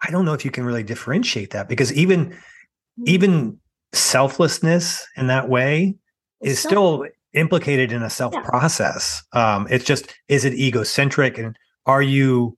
i 0.02 0.11
don't 0.11 0.25
know 0.25 0.35
if 0.35 0.45
you 0.45 0.50
can 0.50 0.64
really 0.64 0.83
differentiate 0.83 1.50
that 1.50 1.68
because 1.68 1.92
even 1.92 2.26
mm-hmm. 2.26 3.04
even 3.06 3.59
selflessness 3.92 5.06
in 5.16 5.28
that 5.28 5.49
way 5.49 5.95
is 6.42 6.59
still 6.59 7.06
implicated 7.33 7.92
in 7.92 8.02
a 8.02 8.11
self 8.11 8.35
process 8.45 9.23
um 9.33 9.66
it's 9.71 9.85
just 9.85 10.14
is 10.28 10.45
it 10.45 10.54
egocentric 10.54 11.38
and 11.38 11.56
are 11.87 12.02
you 12.02 12.56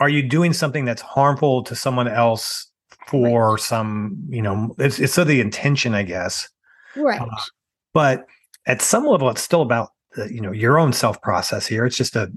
are 0.00 0.08
you 0.08 0.22
doing 0.22 0.52
something 0.52 0.84
that's 0.84 1.02
harmful 1.02 1.62
to 1.62 1.76
someone 1.76 2.08
else 2.08 2.70
for 3.06 3.52
right. 3.52 3.60
some 3.60 4.16
you 4.28 4.40
know 4.40 4.74
it's, 4.78 4.98
it's 4.98 5.12
so 5.12 5.24
the 5.24 5.40
intention 5.40 5.94
i 5.94 6.02
guess 6.02 6.48
Right. 6.96 7.20
Uh, 7.20 7.26
but 7.92 8.26
at 8.66 8.82
some 8.82 9.06
level, 9.06 9.28
it's 9.30 9.42
still 9.42 9.62
about 9.62 9.90
you 10.30 10.40
know 10.40 10.52
your 10.52 10.78
own 10.78 10.92
self 10.92 11.20
process 11.22 11.66
here. 11.66 11.84
It's 11.86 11.96
just 11.96 12.16
a 12.16 12.30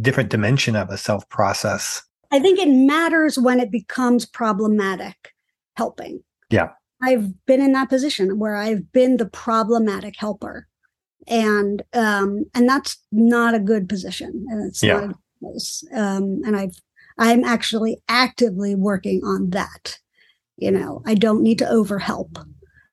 different 0.00 0.30
dimension 0.30 0.76
of 0.76 0.90
a 0.90 0.98
self 0.98 1.28
process. 1.28 2.02
I 2.32 2.40
think 2.40 2.58
it 2.58 2.68
matters 2.68 3.38
when 3.38 3.60
it 3.60 3.70
becomes 3.70 4.26
problematic 4.26 5.32
helping. 5.74 6.22
Yeah. 6.50 6.70
I've 7.02 7.44
been 7.46 7.60
in 7.60 7.72
that 7.72 7.88
position 7.88 8.38
where 8.38 8.56
I've 8.56 8.90
been 8.92 9.18
the 9.18 9.26
problematic 9.26 10.16
helper. 10.16 10.66
And 11.28 11.82
um 11.92 12.44
and 12.54 12.68
that's 12.68 12.96
not 13.12 13.54
a 13.54 13.60
good 13.60 13.88
position. 13.88 14.46
And 14.48 14.66
it's 14.66 14.82
Yeah. 14.82 14.94
not 14.94 15.04
a 15.04 15.08
good 15.08 15.16
place. 15.40 15.84
Um 15.92 16.40
and 16.44 16.56
I've 16.56 16.76
I'm 17.18 17.44
actually 17.44 17.98
actively 18.08 18.74
working 18.74 19.22
on 19.24 19.50
that. 19.50 19.98
You 20.56 20.70
know, 20.70 21.02
I 21.06 21.14
don't 21.14 21.42
need 21.42 21.58
to 21.58 21.64
overhelp. 21.66 22.44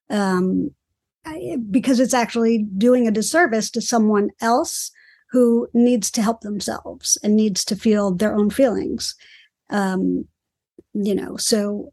Um 0.10 0.72
because 1.72 2.00
it's 2.00 2.14
actually 2.14 2.60
doing 2.78 3.08
a 3.08 3.12
disservice 3.12 3.70
to 3.72 3.82
someone 3.82 4.30
else 4.42 4.92
who 5.32 5.68
needs 5.74 6.12
to 6.12 6.22
help 6.22 6.42
themselves 6.42 7.18
and 7.24 7.36
needs 7.36 7.66
to 7.66 7.76
feel 7.76 8.12
their 8.12 8.36
own 8.36 8.50
feelings. 8.50 9.16
Um, 9.70 10.26
you 10.94 11.16
know, 11.16 11.38
so 11.38 11.92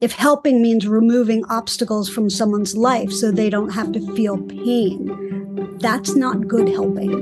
if 0.00 0.12
helping 0.12 0.62
means 0.62 0.86
removing 0.88 1.44
obstacles 1.46 2.08
from 2.08 2.30
someone's 2.30 2.76
life 2.76 3.12
so 3.12 3.30
they 3.30 3.50
don't 3.50 3.70
have 3.70 3.92
to 3.92 4.14
feel 4.14 4.38
pain, 4.38 5.78
that's 5.78 6.14
not 6.14 6.48
good 6.48 6.68
helping. 6.68 7.12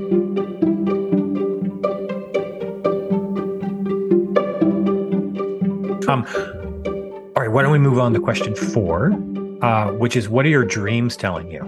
Um, 6.07 6.25
all 7.35 7.43
right, 7.43 7.51
why 7.51 7.61
don't 7.61 7.71
we 7.71 7.77
move 7.77 7.99
on 7.99 8.13
to 8.13 8.19
question 8.19 8.55
four, 8.55 9.11
uh, 9.61 9.91
which 9.91 10.15
is 10.15 10.29
what 10.29 10.45
are 10.45 10.49
your 10.49 10.65
dreams 10.65 11.15
telling 11.15 11.51
you? 11.51 11.61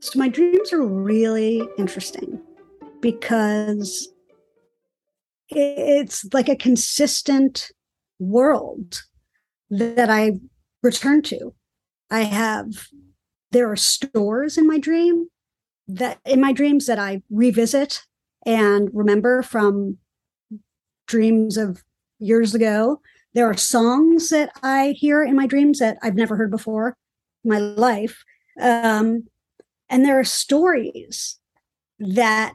So 0.00 0.18
my 0.18 0.28
dreams 0.28 0.72
are 0.72 0.82
really 0.82 1.62
interesting 1.78 2.40
because 3.00 4.08
it's 5.48 6.24
like 6.32 6.48
a 6.48 6.56
consistent 6.56 7.70
world 8.18 9.02
that 9.70 10.10
I 10.10 10.40
return 10.82 11.22
to. 11.22 11.54
I 12.10 12.22
have 12.22 12.88
there 13.52 13.70
are 13.70 13.76
stores 13.76 14.56
in 14.56 14.66
my 14.66 14.78
dream 14.78 15.28
that 15.88 16.18
in 16.24 16.40
my 16.40 16.52
dreams 16.52 16.86
that 16.86 16.98
I 16.98 17.22
revisit 17.30 18.02
and 18.46 18.88
remember 18.92 19.42
from 19.42 19.98
dreams 21.06 21.56
of 21.56 21.82
years 22.18 22.54
ago. 22.54 23.00
There 23.34 23.48
are 23.48 23.56
songs 23.56 24.28
that 24.30 24.50
I 24.62 24.94
hear 24.98 25.22
in 25.22 25.36
my 25.36 25.46
dreams 25.46 25.78
that 25.78 25.98
I've 26.02 26.14
never 26.14 26.36
heard 26.36 26.50
before 26.50 26.96
my 27.44 27.58
life. 27.58 28.24
Um, 28.60 29.24
and 29.88 30.04
there 30.04 30.18
are 30.18 30.24
stories 30.24 31.38
that 31.98 32.54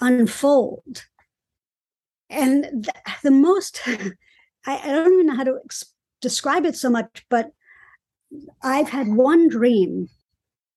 unfold 0.00 1.04
and 2.30 2.84
th- 2.84 3.16
the 3.22 3.30
most 3.30 3.80
I, 3.86 4.12
I 4.66 4.86
don't 4.86 5.12
even 5.12 5.26
know 5.26 5.36
how 5.36 5.44
to 5.44 5.58
ex- 5.64 5.92
describe 6.20 6.64
it 6.64 6.76
so 6.76 6.88
much 6.88 7.26
but 7.28 7.50
i've 8.62 8.88
had 8.88 9.08
one 9.08 9.48
dream 9.48 10.08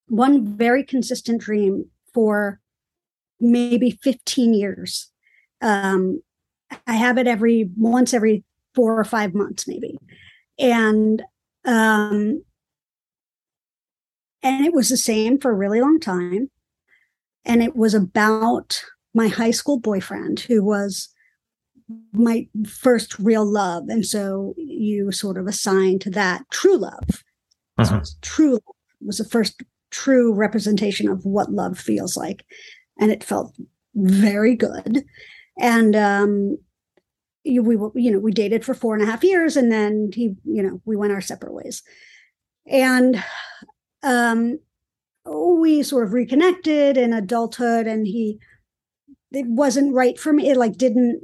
one 0.08 0.56
very 0.56 0.84
consistent 0.84 1.40
dream 1.40 1.86
for 2.12 2.60
maybe 3.40 3.90
15 3.90 4.52
years 4.52 5.10
um, 5.62 6.22
i 6.86 6.94
have 6.94 7.16
it 7.16 7.26
every 7.26 7.70
once 7.76 8.12
every 8.12 8.44
four 8.74 8.98
or 8.98 9.04
five 9.04 9.34
months 9.34 9.66
maybe. 9.68 9.98
And 10.58 11.22
um, 11.64 12.42
and 14.42 14.64
it 14.64 14.74
was 14.74 14.88
the 14.88 14.96
same 14.96 15.38
for 15.38 15.50
a 15.50 15.54
really 15.54 15.80
long 15.80 15.98
time. 16.00 16.50
And 17.44 17.62
it 17.62 17.76
was 17.76 17.94
about 17.94 18.82
my 19.14 19.28
high 19.28 19.50
school 19.50 19.78
boyfriend 19.78 20.40
who 20.40 20.62
was 20.62 21.08
my 22.12 22.48
first 22.66 23.18
real 23.18 23.44
love. 23.44 23.84
And 23.88 24.04
so 24.04 24.54
you 24.56 25.12
sort 25.12 25.38
of 25.38 25.46
assign 25.46 25.98
to 26.00 26.10
that 26.10 26.42
true 26.50 26.76
love. 26.76 27.24
So 27.82 27.92
Mhm. 27.92 28.00
it's 28.00 28.16
true 28.22 28.52
love. 28.52 28.76
Was 29.04 29.18
the 29.18 29.24
first 29.24 29.62
true 29.90 30.32
representation 30.32 31.08
of 31.08 31.24
what 31.24 31.52
love 31.52 31.78
feels 31.78 32.16
like. 32.16 32.44
And 32.98 33.10
it 33.10 33.24
felt 33.24 33.54
very 33.94 34.56
good. 34.56 35.04
And 35.58 35.94
um 35.96 36.58
we 37.44 37.76
you 37.94 38.10
know 38.10 38.18
we 38.18 38.32
dated 38.32 38.64
for 38.64 38.74
four 38.74 38.94
and 38.94 39.02
a 39.02 39.06
half 39.06 39.22
years 39.22 39.56
and 39.56 39.70
then 39.70 40.10
he 40.14 40.34
you 40.44 40.62
know 40.62 40.80
we 40.84 40.96
went 40.96 41.12
our 41.12 41.20
separate 41.20 41.52
ways. 41.52 41.82
And 42.66 43.22
um 44.02 44.58
we 45.26 45.82
sort 45.82 46.06
of 46.06 46.12
reconnected 46.12 46.96
in 46.96 47.12
adulthood 47.12 47.86
and 47.86 48.06
he 48.06 48.38
it 49.32 49.46
wasn't 49.46 49.94
right 49.94 50.18
for 50.18 50.32
me 50.32 50.48
it 50.48 50.56
like 50.56 50.76
didn't 50.76 51.20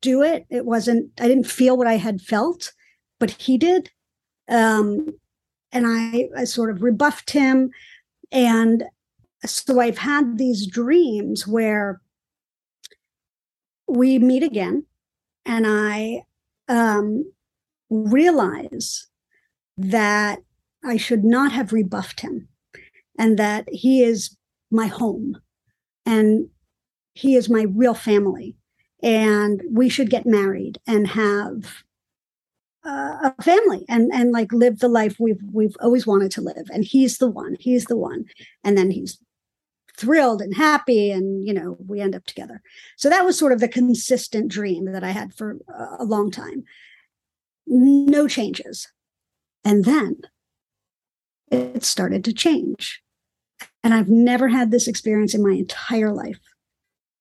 do 0.00 0.22
it. 0.22 0.46
It 0.50 0.66
wasn't 0.66 1.10
i 1.20 1.28
didn't 1.28 1.46
feel 1.46 1.76
what 1.76 1.86
i 1.86 1.96
had 1.96 2.20
felt 2.20 2.72
but 3.18 3.30
he 3.30 3.58
did. 3.58 3.90
Um 4.48 5.08
and 5.72 5.86
i 5.86 6.28
i 6.36 6.44
sort 6.44 6.70
of 6.70 6.82
rebuffed 6.82 7.30
him 7.30 7.70
and 8.30 8.84
so 9.44 9.80
i've 9.80 9.98
had 9.98 10.38
these 10.38 10.66
dreams 10.66 11.46
where 11.46 12.00
we 13.88 14.18
meet 14.18 14.42
again 14.42 14.84
and 15.44 15.66
i 15.66 16.22
um 16.68 17.24
realize 17.90 19.06
that 19.76 20.40
i 20.84 20.96
should 20.96 21.24
not 21.24 21.52
have 21.52 21.72
rebuffed 21.72 22.20
him 22.20 22.48
and 23.18 23.38
that 23.38 23.68
he 23.70 24.02
is 24.02 24.36
my 24.70 24.86
home 24.86 25.36
and 26.06 26.48
he 27.14 27.36
is 27.36 27.48
my 27.48 27.62
real 27.62 27.94
family 27.94 28.56
and 29.02 29.62
we 29.70 29.88
should 29.88 30.10
get 30.10 30.26
married 30.26 30.78
and 30.86 31.08
have 31.08 31.82
uh, 32.84 33.30
a 33.38 33.42
family 33.42 33.84
and 33.88 34.10
and 34.12 34.32
like 34.32 34.52
live 34.52 34.78
the 34.78 34.88
life 34.88 35.16
we've 35.18 35.40
we've 35.52 35.76
always 35.80 36.06
wanted 36.06 36.30
to 36.32 36.40
live. 36.40 36.68
And 36.72 36.84
he's 36.84 37.18
the 37.18 37.30
one 37.30 37.56
he's 37.60 37.84
the 37.86 37.96
one. 37.96 38.24
And 38.64 38.76
then 38.76 38.90
he's 38.90 39.18
thrilled 39.96 40.40
and 40.40 40.56
happy 40.56 41.10
and 41.10 41.46
you 41.46 41.52
know 41.52 41.76
we 41.86 42.00
end 42.00 42.14
up 42.14 42.24
together. 42.24 42.62
So 42.96 43.08
that 43.08 43.24
was 43.24 43.38
sort 43.38 43.52
of 43.52 43.60
the 43.60 43.68
consistent 43.68 44.50
dream 44.50 44.86
that 44.92 45.04
i 45.04 45.10
had 45.10 45.34
for 45.34 45.58
a- 45.98 46.04
long 46.04 46.30
time. 46.30 46.64
No 47.66 48.28
changes. 48.28 48.88
And 49.64 49.84
then 49.84 50.20
it 51.50 51.84
started 51.84 52.24
to 52.24 52.32
change. 52.32 53.02
And 53.84 53.94
I've 53.94 54.08
never 54.08 54.48
had 54.48 54.70
this 54.70 54.88
experience 54.88 55.34
in 55.34 55.42
my 55.42 55.54
entire 55.54 56.12
life. 56.12 56.40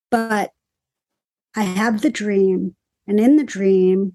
But 0.09 0.51
I 1.55 1.63
have 1.63 2.01
the 2.01 2.09
dream, 2.09 2.75
and 3.07 3.19
in 3.19 3.35
the 3.35 3.43
dream, 3.43 4.13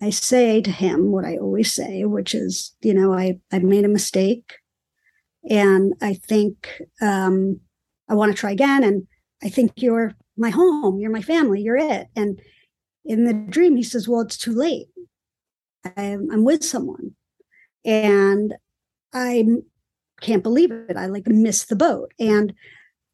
I 0.00 0.10
say 0.10 0.60
to 0.60 0.70
him 0.70 1.12
what 1.12 1.24
I 1.24 1.36
always 1.36 1.72
say, 1.72 2.04
which 2.04 2.34
is, 2.34 2.76
you 2.82 2.92
know, 2.92 3.12
I, 3.14 3.40
I 3.50 3.60
made 3.60 3.84
a 3.84 3.88
mistake. 3.88 4.54
And 5.48 5.94
I 6.02 6.14
think 6.14 6.82
um, 7.00 7.60
I 8.08 8.14
want 8.14 8.32
to 8.32 8.38
try 8.38 8.52
again. 8.52 8.84
And 8.84 9.06
I 9.42 9.48
think 9.48 9.72
you're 9.76 10.14
my 10.36 10.50
home, 10.50 10.98
you're 10.98 11.10
my 11.10 11.22
family, 11.22 11.62
you're 11.62 11.76
it. 11.76 12.08
And 12.16 12.40
in 13.04 13.24
the 13.24 13.34
dream, 13.34 13.76
he 13.76 13.82
says, 13.82 14.08
Well, 14.08 14.22
it's 14.22 14.38
too 14.38 14.52
late. 14.52 14.88
I'm, 15.96 16.30
I'm 16.30 16.44
with 16.44 16.64
someone. 16.64 17.14
And 17.84 18.54
I 19.12 19.44
can't 20.20 20.42
believe 20.42 20.72
it. 20.72 20.96
I 20.96 21.06
like 21.06 21.26
missed 21.26 21.68
the 21.68 21.76
boat 21.76 22.12
and 22.18 22.54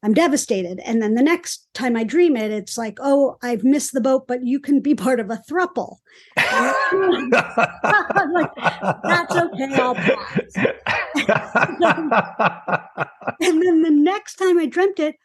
I'm 0.03 0.13
devastated. 0.13 0.79
And 0.79 1.01
then 1.01 1.13
the 1.13 1.21
next 1.21 1.67
time 1.73 1.95
I 1.95 2.03
dream 2.03 2.35
it, 2.35 2.51
it's 2.51 2.77
like, 2.77 2.97
oh, 3.01 3.37
I've 3.43 3.63
missed 3.63 3.93
the 3.93 4.01
boat, 4.01 4.25
but 4.27 4.43
you 4.43 4.59
can 4.59 4.79
be 4.79 4.95
part 4.95 5.19
of 5.19 5.29
a 5.29 5.41
thruple. 5.49 5.97
Like, 8.33 8.51
that's 9.03 9.35
okay, 9.35 9.73
I'll 9.75 9.95
And 13.41 13.61
then 13.61 13.81
the 13.81 13.91
next 13.91 14.35
time 14.35 14.59
I 14.59 14.67
dreamt 14.67 14.99
it, 14.99 15.15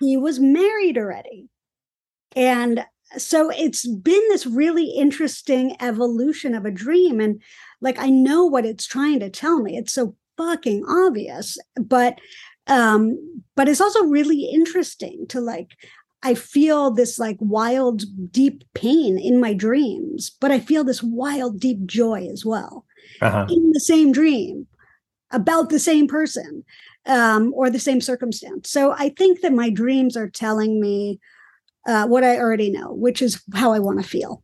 he 0.00 0.16
was 0.16 0.40
married 0.40 0.98
already. 0.98 1.48
And 2.34 2.84
so 3.16 3.50
it's 3.50 3.86
been 3.86 4.22
this 4.28 4.46
really 4.46 4.86
interesting 4.86 5.76
evolution 5.80 6.54
of 6.54 6.64
a 6.64 6.70
dream. 6.70 7.20
And 7.20 7.40
like, 7.80 7.98
I 7.98 8.10
know 8.10 8.44
what 8.44 8.66
it's 8.66 8.86
trying 8.86 9.20
to 9.20 9.30
tell 9.30 9.62
me. 9.62 9.76
It's 9.76 9.92
so 9.92 10.16
fucking 10.36 10.84
obvious, 10.88 11.56
but, 11.80 12.18
um, 12.66 13.42
but 13.54 13.68
it's 13.68 13.80
also 13.80 14.04
really 14.04 14.50
interesting 14.52 15.26
to 15.28 15.40
like, 15.40 15.76
I 16.24 16.34
feel 16.34 16.90
this 16.90 17.18
like 17.18 17.36
wild, 17.38 18.02
deep 18.32 18.64
pain 18.74 19.18
in 19.18 19.40
my 19.40 19.52
dreams, 19.52 20.36
but 20.40 20.50
I 20.50 20.58
feel 20.58 20.82
this 20.82 21.02
wild, 21.02 21.60
deep 21.60 21.84
joy 21.86 22.26
as 22.32 22.44
well 22.44 22.84
uh-huh. 23.20 23.46
in 23.48 23.70
the 23.72 23.80
same 23.80 24.10
dream 24.10 24.66
about 25.34 25.68
the 25.68 25.78
same 25.78 26.06
person 26.06 26.64
um, 27.06 27.52
or 27.54 27.68
the 27.70 27.78
same 27.78 28.00
circumstance. 28.00 28.70
So 28.70 28.92
I 28.92 29.10
think 29.10 29.40
that 29.40 29.52
my 29.52 29.68
dreams 29.70 30.16
are 30.16 30.28
telling 30.28 30.80
me 30.80 31.20
uh, 31.86 32.06
what 32.06 32.24
I 32.24 32.38
already 32.38 32.70
know, 32.70 32.92
which 32.92 33.20
is 33.20 33.42
how 33.54 33.72
I 33.72 33.78
want 33.78 34.00
to 34.00 34.08
feel, 34.08 34.42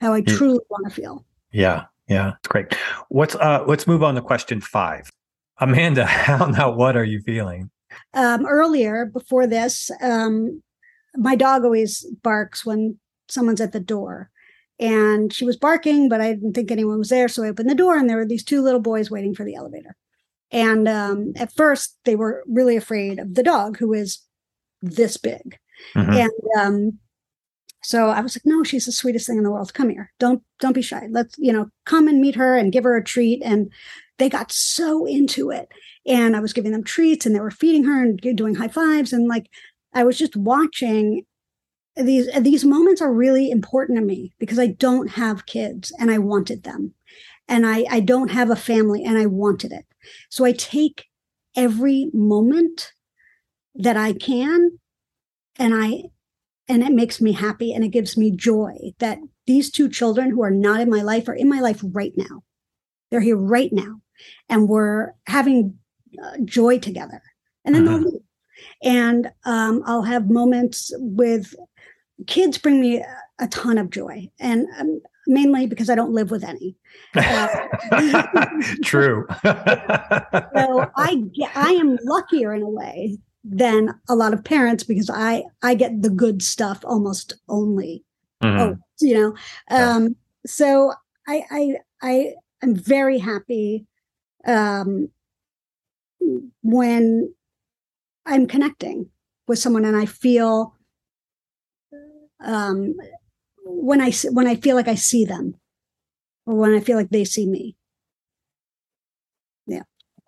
how 0.00 0.14
I 0.14 0.20
Hmm. 0.20 0.36
truly 0.36 0.60
want 0.70 0.88
to 0.88 0.94
feel. 0.94 1.26
Yeah, 1.52 1.84
yeah, 2.08 2.34
it's 2.38 2.48
great. 2.48 2.74
What's 3.08 3.34
uh 3.34 3.64
let's 3.66 3.86
move 3.86 4.02
on 4.02 4.14
to 4.14 4.22
question 4.22 4.60
five. 4.60 5.10
Amanda, 5.60 6.06
how 6.26 6.46
now 6.46 6.70
what 6.70 6.96
are 6.96 7.04
you 7.04 7.20
feeling? 7.20 7.70
Um, 8.14 8.46
earlier, 8.46 9.06
before 9.06 9.46
this, 9.46 9.90
um, 10.00 10.62
my 11.16 11.34
dog 11.34 11.64
always 11.64 12.06
barks 12.22 12.64
when 12.64 12.98
someone's 13.28 13.60
at 13.60 13.72
the 13.72 13.80
door. 13.80 14.30
And 14.80 15.32
she 15.32 15.44
was 15.44 15.56
barking, 15.56 16.08
but 16.08 16.20
I 16.20 16.34
didn't 16.34 16.52
think 16.52 16.70
anyone 16.70 16.98
was 16.98 17.08
there. 17.08 17.28
So 17.28 17.42
I 17.42 17.48
opened 17.48 17.68
the 17.68 17.74
door 17.74 17.96
and 17.96 18.08
there 18.08 18.16
were 18.16 18.24
these 18.26 18.44
two 18.44 18.62
little 18.62 18.80
boys 18.80 19.10
waiting 19.10 19.34
for 19.34 19.44
the 19.44 19.56
elevator. 19.56 19.96
And 20.50 20.88
um, 20.88 21.32
at 21.36 21.52
first, 21.54 21.96
they 22.04 22.16
were 22.16 22.42
really 22.46 22.76
afraid 22.76 23.18
of 23.18 23.34
the 23.34 23.42
dog, 23.42 23.78
who 23.78 23.92
is 23.92 24.20
this 24.80 25.16
big. 25.16 25.58
Mhm. 25.94 26.16
And 26.16 26.60
um, 26.60 26.98
so 27.82 28.08
I 28.08 28.20
was 28.20 28.36
like, 28.36 28.44
no, 28.44 28.64
she's 28.64 28.86
the 28.86 28.92
sweetest 28.92 29.26
thing 29.26 29.38
in 29.38 29.44
the 29.44 29.50
world. 29.50 29.72
Come 29.74 29.90
here. 29.90 30.12
Don't 30.18 30.42
don't 30.60 30.72
be 30.72 30.82
shy. 30.82 31.06
Let's, 31.10 31.36
you 31.38 31.52
know, 31.52 31.68
come 31.84 32.08
and 32.08 32.20
meet 32.20 32.34
her 32.34 32.56
and 32.56 32.72
give 32.72 32.84
her 32.84 32.96
a 32.96 33.04
treat. 33.04 33.42
And 33.44 33.72
they 34.18 34.28
got 34.28 34.50
so 34.50 35.06
into 35.06 35.50
it. 35.50 35.68
And 36.06 36.34
I 36.36 36.40
was 36.40 36.52
giving 36.52 36.72
them 36.72 36.84
treats 36.84 37.24
and 37.26 37.34
they 37.34 37.40
were 37.40 37.50
feeding 37.50 37.84
her 37.84 38.02
and 38.02 38.18
doing 38.18 38.54
high 38.56 38.68
fives. 38.68 39.12
And 39.12 39.28
like 39.28 39.48
I 39.94 40.04
was 40.04 40.18
just 40.18 40.36
watching 40.36 41.24
these 41.96 42.28
these 42.40 42.64
moments 42.64 43.00
are 43.00 43.12
really 43.12 43.50
important 43.50 43.98
to 43.98 44.04
me 44.04 44.32
because 44.38 44.58
I 44.58 44.68
don't 44.68 45.10
have 45.10 45.46
kids 45.46 45.92
and 45.98 46.10
I 46.10 46.18
wanted 46.18 46.64
them. 46.64 46.94
And 47.48 47.66
I, 47.66 47.84
I 47.90 48.00
don't 48.00 48.30
have 48.30 48.50
a 48.50 48.56
family 48.56 49.02
and 49.04 49.16
I 49.16 49.26
wanted 49.26 49.72
it. 49.72 49.86
So 50.30 50.44
I 50.44 50.52
take 50.52 51.06
every 51.56 52.10
moment 52.12 52.92
that 53.74 53.96
I 53.96 54.12
can 54.12 54.78
and 55.56 55.74
I 55.74 56.04
and 56.70 56.82
it 56.82 56.92
makes 56.92 57.20
me 57.20 57.32
happy 57.32 57.72
and 57.72 57.82
it 57.82 57.88
gives 57.88 58.16
me 58.16 58.30
joy 58.30 58.74
that 58.98 59.18
these 59.46 59.70
two 59.70 59.88
children 59.88 60.30
who 60.30 60.42
are 60.42 60.50
not 60.50 60.80
in 60.80 60.90
my 60.90 61.00
life 61.00 61.26
are 61.26 61.34
in 61.34 61.48
my 61.48 61.60
life 61.60 61.80
right 61.82 62.12
now. 62.14 62.42
They're 63.10 63.20
here 63.20 63.38
right 63.38 63.72
now 63.72 64.02
and 64.50 64.68
we're 64.68 65.14
having 65.26 65.78
uh, 66.22 66.36
joy 66.44 66.78
together. 66.78 67.22
And 67.64 67.74
then 67.74 67.84
they'll 67.84 67.98
leave. 68.00 68.20
And 68.82 69.30
um, 69.44 69.82
I'll 69.86 70.02
have 70.02 70.30
moments 70.30 70.92
with 70.96 71.54
kids 72.26 72.58
bring 72.58 72.80
me 72.80 73.02
a, 73.38 73.46
ton 73.48 73.78
of 73.78 73.90
joy 73.90 74.30
and 74.40 74.66
um, 74.78 75.00
mainly 75.26 75.66
because 75.66 75.90
I 75.90 75.94
don't 75.94 76.12
live 76.12 76.30
with 76.30 76.44
any. 76.44 76.76
True. 78.82 79.26
so 79.44 80.90
I 80.96 81.22
get, 81.34 81.50
I 81.56 81.72
am 81.78 81.98
luckier 82.02 82.54
in 82.54 82.62
a 82.62 82.68
way 82.68 83.18
than 83.44 83.94
a 84.08 84.14
lot 84.14 84.32
of 84.34 84.44
parents 84.44 84.84
because 84.84 85.10
I 85.10 85.44
I 85.62 85.74
get 85.74 86.02
the 86.02 86.10
good 86.10 86.42
stuff 86.42 86.84
almost 86.84 87.34
only. 87.48 88.04
Mhm. 88.42 88.60
Oh, 88.60 88.76
you 89.00 89.14
know. 89.14 89.34
Yeah. 89.70 89.96
Um 89.96 90.16
so 90.46 90.92
I 91.26 91.44
I 91.50 91.74
I 92.02 92.34
am 92.62 92.74
very 92.74 93.18
happy 93.18 93.86
um 94.46 95.10
when 96.62 97.32
I'm 98.26 98.46
connecting 98.46 99.08
with 99.46 99.58
someone 99.58 99.84
and 99.84 99.96
I 99.96 100.04
feel 100.06 100.74
um 102.40 102.94
when 103.68 104.00
I 104.00 104.10
when 104.30 104.46
I 104.46 104.56
feel 104.56 104.76
like 104.76 104.88
I 104.88 104.94
see 104.94 105.24
them 105.24 105.54
or 106.46 106.54
when 106.54 106.74
I 106.74 106.80
feel 106.80 106.96
like 106.96 107.10
they 107.10 107.24
see 107.24 107.46
me. 107.46 107.76
Yeah, 109.66 109.82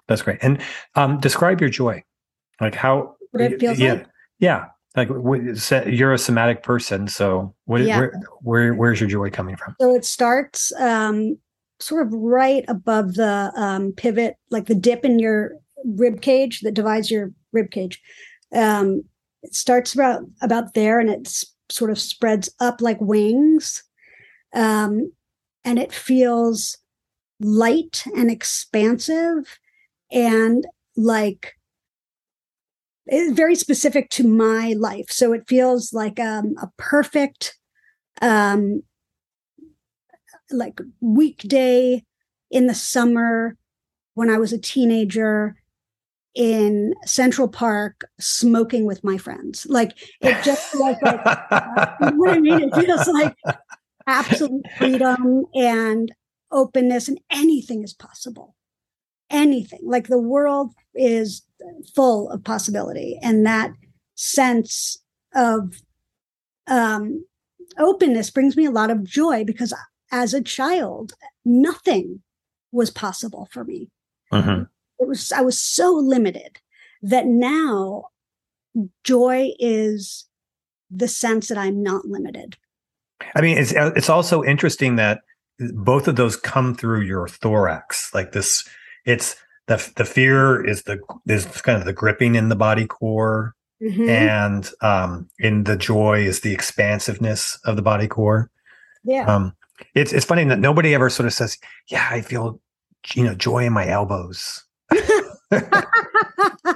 that's 0.09 0.23
great. 0.23 0.39
And 0.43 0.61
um, 0.95 1.19
describe 1.21 1.61
your 1.61 1.71
joy. 1.71 2.05
Like 2.61 2.75
how 2.75 3.17
What 3.31 3.43
it 3.43 3.61
feels 3.61 3.79
yeah, 3.79 3.95
like? 3.95 4.07
Yeah. 4.39 4.67
Like 4.97 5.09
you're 5.09 6.13
a 6.13 6.19
somatic 6.19 6.63
person, 6.63 7.07
so 7.09 7.55
what, 7.65 7.81
Yeah. 7.81 7.97
where, 7.99 8.21
where 8.43 8.75
where's 8.75 9.01
your 9.01 9.09
joy 9.09 9.31
coming 9.31 9.57
from? 9.57 9.77
So 9.81 9.95
it 9.95 10.05
starts 10.05 10.73
um, 10.81 11.39
sort 11.79 12.07
of 12.07 12.13
right 12.13 12.65
above 12.67 13.15
the 13.15 13.53
um, 13.57 13.93
pivot, 13.93 14.35
like 14.51 14.67
the 14.67 14.75
dip 14.75 15.05
in 15.05 15.21
your 15.21 15.53
rib 15.85 16.21
cage 16.21 16.61
that 16.63 16.75
divides 16.75 17.09
your 17.11 17.31
rib 17.53 17.71
cage. 17.71 18.03
Um, 18.53 19.05
it 19.43 19.55
starts 19.55 19.95
about 19.95 20.23
about 20.43 20.75
there, 20.75 20.99
and 20.99 21.09
it 21.09 21.21
s- 21.27 21.47
sort 21.71 21.91
of 21.91 21.99
spreads 21.99 22.51
up 22.61 22.81
like 22.81 23.01
wings, 23.01 23.83
um, 24.55 25.13
and 25.65 25.79
it 25.79 25.93
feels 25.93 26.77
light 27.41 28.05
and 28.15 28.31
expansive, 28.31 29.59
and 30.11 30.67
like 30.97 31.55
it's 33.07 33.33
very 33.33 33.57
specific 33.57 34.09
to 34.11 34.27
my 34.27 34.75
life. 34.79 35.11
So 35.11 35.33
it 35.33 35.49
feels 35.49 35.93
like 35.93 36.21
um, 36.21 36.55
a 36.63 36.69
perfect 36.77 37.57
um, 38.23 38.83
like 40.51 40.81
weekday 41.01 42.05
in 42.51 42.67
the 42.67 42.75
summer 42.75 43.57
when 44.15 44.31
I 44.31 44.39
was 44.39 44.53
a 44.53 44.59
teenager 44.59 45.57
in 46.35 46.95
Central 47.05 47.49
Park 47.49 48.09
smoking 48.19 48.87
with 48.87 49.03
my 49.03 49.19
friends. 49.19 49.67
Like 49.69 49.93
it 50.21 50.43
just 50.45 50.71
feels 50.73 50.97
like 51.03 51.21
you 52.01 52.11
know 52.11 52.17
what 52.17 52.31
I 52.37 52.41
mean? 52.41 52.61
It 52.61 52.75
feels 52.75 53.07
like 53.09 53.37
absolute 54.07 54.65
freedom 54.79 55.45
and 55.55 56.13
openness 56.51 57.09
and 57.09 57.21
anything 57.31 57.83
is 57.83 57.95
possible. 57.95 58.55
Anything. 59.31 59.81
Like 59.83 60.09
the 60.09 60.19
world 60.19 60.73
is 60.95 61.43
full 61.95 62.31
of 62.31 62.45
possibility 62.45 63.19
and 63.23 63.47
that 63.47 63.71
sense 64.15 65.03
of 65.35 65.75
um 66.67 67.25
openness 67.79 68.31
brings 68.31 68.57
me 68.57 68.67
a 68.67 68.71
lot 68.71 68.91
of 68.91 69.05
joy 69.05 69.45
because 69.45 69.73
as 70.11 70.35
a 70.35 70.43
child 70.43 71.13
nothing 71.45 72.23
was 72.73 72.91
possible 72.91 73.49
for 73.51 73.65
me 73.65 73.89
Mhm. 74.33 74.69
It 75.01 75.09
was 75.09 75.33
i 75.33 75.41
was 75.41 75.59
so 75.61 75.93
limited 75.93 76.59
that 77.03 77.27
now 77.27 78.05
joy 79.05 79.51
is 79.59 80.27
the 80.91 81.09
sense 81.09 81.49
that 81.49 81.59
i'm 81.59 81.83
not 81.83 82.05
limited 82.07 82.57
I 83.35 83.43
mean, 83.43 83.59
it's 83.59 83.73
it's 83.77 84.09
also 84.09 84.43
interesting 84.43 84.97
that 84.97 85.21
both 85.75 86.09
of 86.09 86.17
those 86.17 86.37
come 86.37 86.75
through 86.75 87.03
your 87.03 87.29
thorax. 87.29 88.13
Like 88.15 88.33
this, 88.33 88.67
it's 89.05 89.37
the 89.67 89.77
the 89.97 90.07
fear 90.07 90.65
is 90.65 90.85
the 90.85 90.99
is 91.29 91.45
kind 91.61 91.79
of 91.79 91.85
the 91.85 91.93
gripping 91.93 92.35
in 92.35 92.49
the 92.49 92.57
body 92.57 92.87
core, 92.87 93.55
Mhm. 93.83 94.09
and 94.09 94.71
um, 94.81 95.29
in 95.39 95.65
the 95.65 95.77
joy 95.77 96.23
is 96.23 96.41
the 96.41 96.53
expansiveness 96.55 97.59
of 97.67 97.77
the 97.77 97.83
body 97.83 98.09
core. 98.09 98.51
yeah 99.05 99.27
Um, 99.27 99.53
it's 99.95 100.15
it's 100.15 100.25
funny 100.25 100.45
that 100.45 100.59
nobody 100.59 100.95
ever 100.95 101.11
sort 101.11 101.27
of 101.27 101.35
says, 101.35 101.59
"Yeah, 101.89 102.09
I 102.11 102.23
feel 102.23 102.59
you 103.15 103.23
know 103.25 103.35
joy 103.35 103.67
in 103.67 103.75
my 103.75 103.87
elbows." 103.87 104.65
Uh 105.53 106.75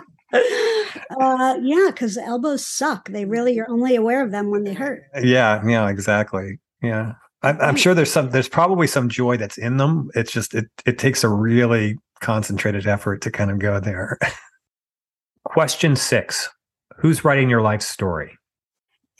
yeah 1.62 1.86
because 1.88 2.18
elbows 2.18 2.66
suck 2.66 3.08
they 3.10 3.24
really 3.24 3.54
you're 3.54 3.70
only 3.70 3.94
aware 3.94 4.22
of 4.22 4.32
them 4.32 4.50
when 4.50 4.64
they 4.64 4.74
hurt 4.74 5.02
Yeah, 5.22 5.62
yeah, 5.66 5.88
exactly. 5.88 6.58
Yeah. 6.82 7.12
I'm, 7.42 7.60
I'm 7.60 7.76
sure 7.76 7.94
there's 7.94 8.10
some 8.10 8.30
there's 8.30 8.48
probably 8.48 8.86
some 8.86 9.08
joy 9.08 9.36
that's 9.36 9.58
in 9.58 9.76
them. 9.76 10.10
It's 10.14 10.32
just 10.32 10.54
it 10.54 10.66
it 10.86 10.98
takes 10.98 11.22
a 11.22 11.28
really 11.28 11.96
concentrated 12.20 12.86
effort 12.86 13.20
to 13.22 13.30
kind 13.30 13.50
of 13.50 13.58
go 13.58 13.78
there. 13.78 14.18
Question 15.44 15.94
six. 15.94 16.48
Who's 16.96 17.24
writing 17.24 17.50
your 17.50 17.60
life 17.60 17.82
story? 17.82 18.36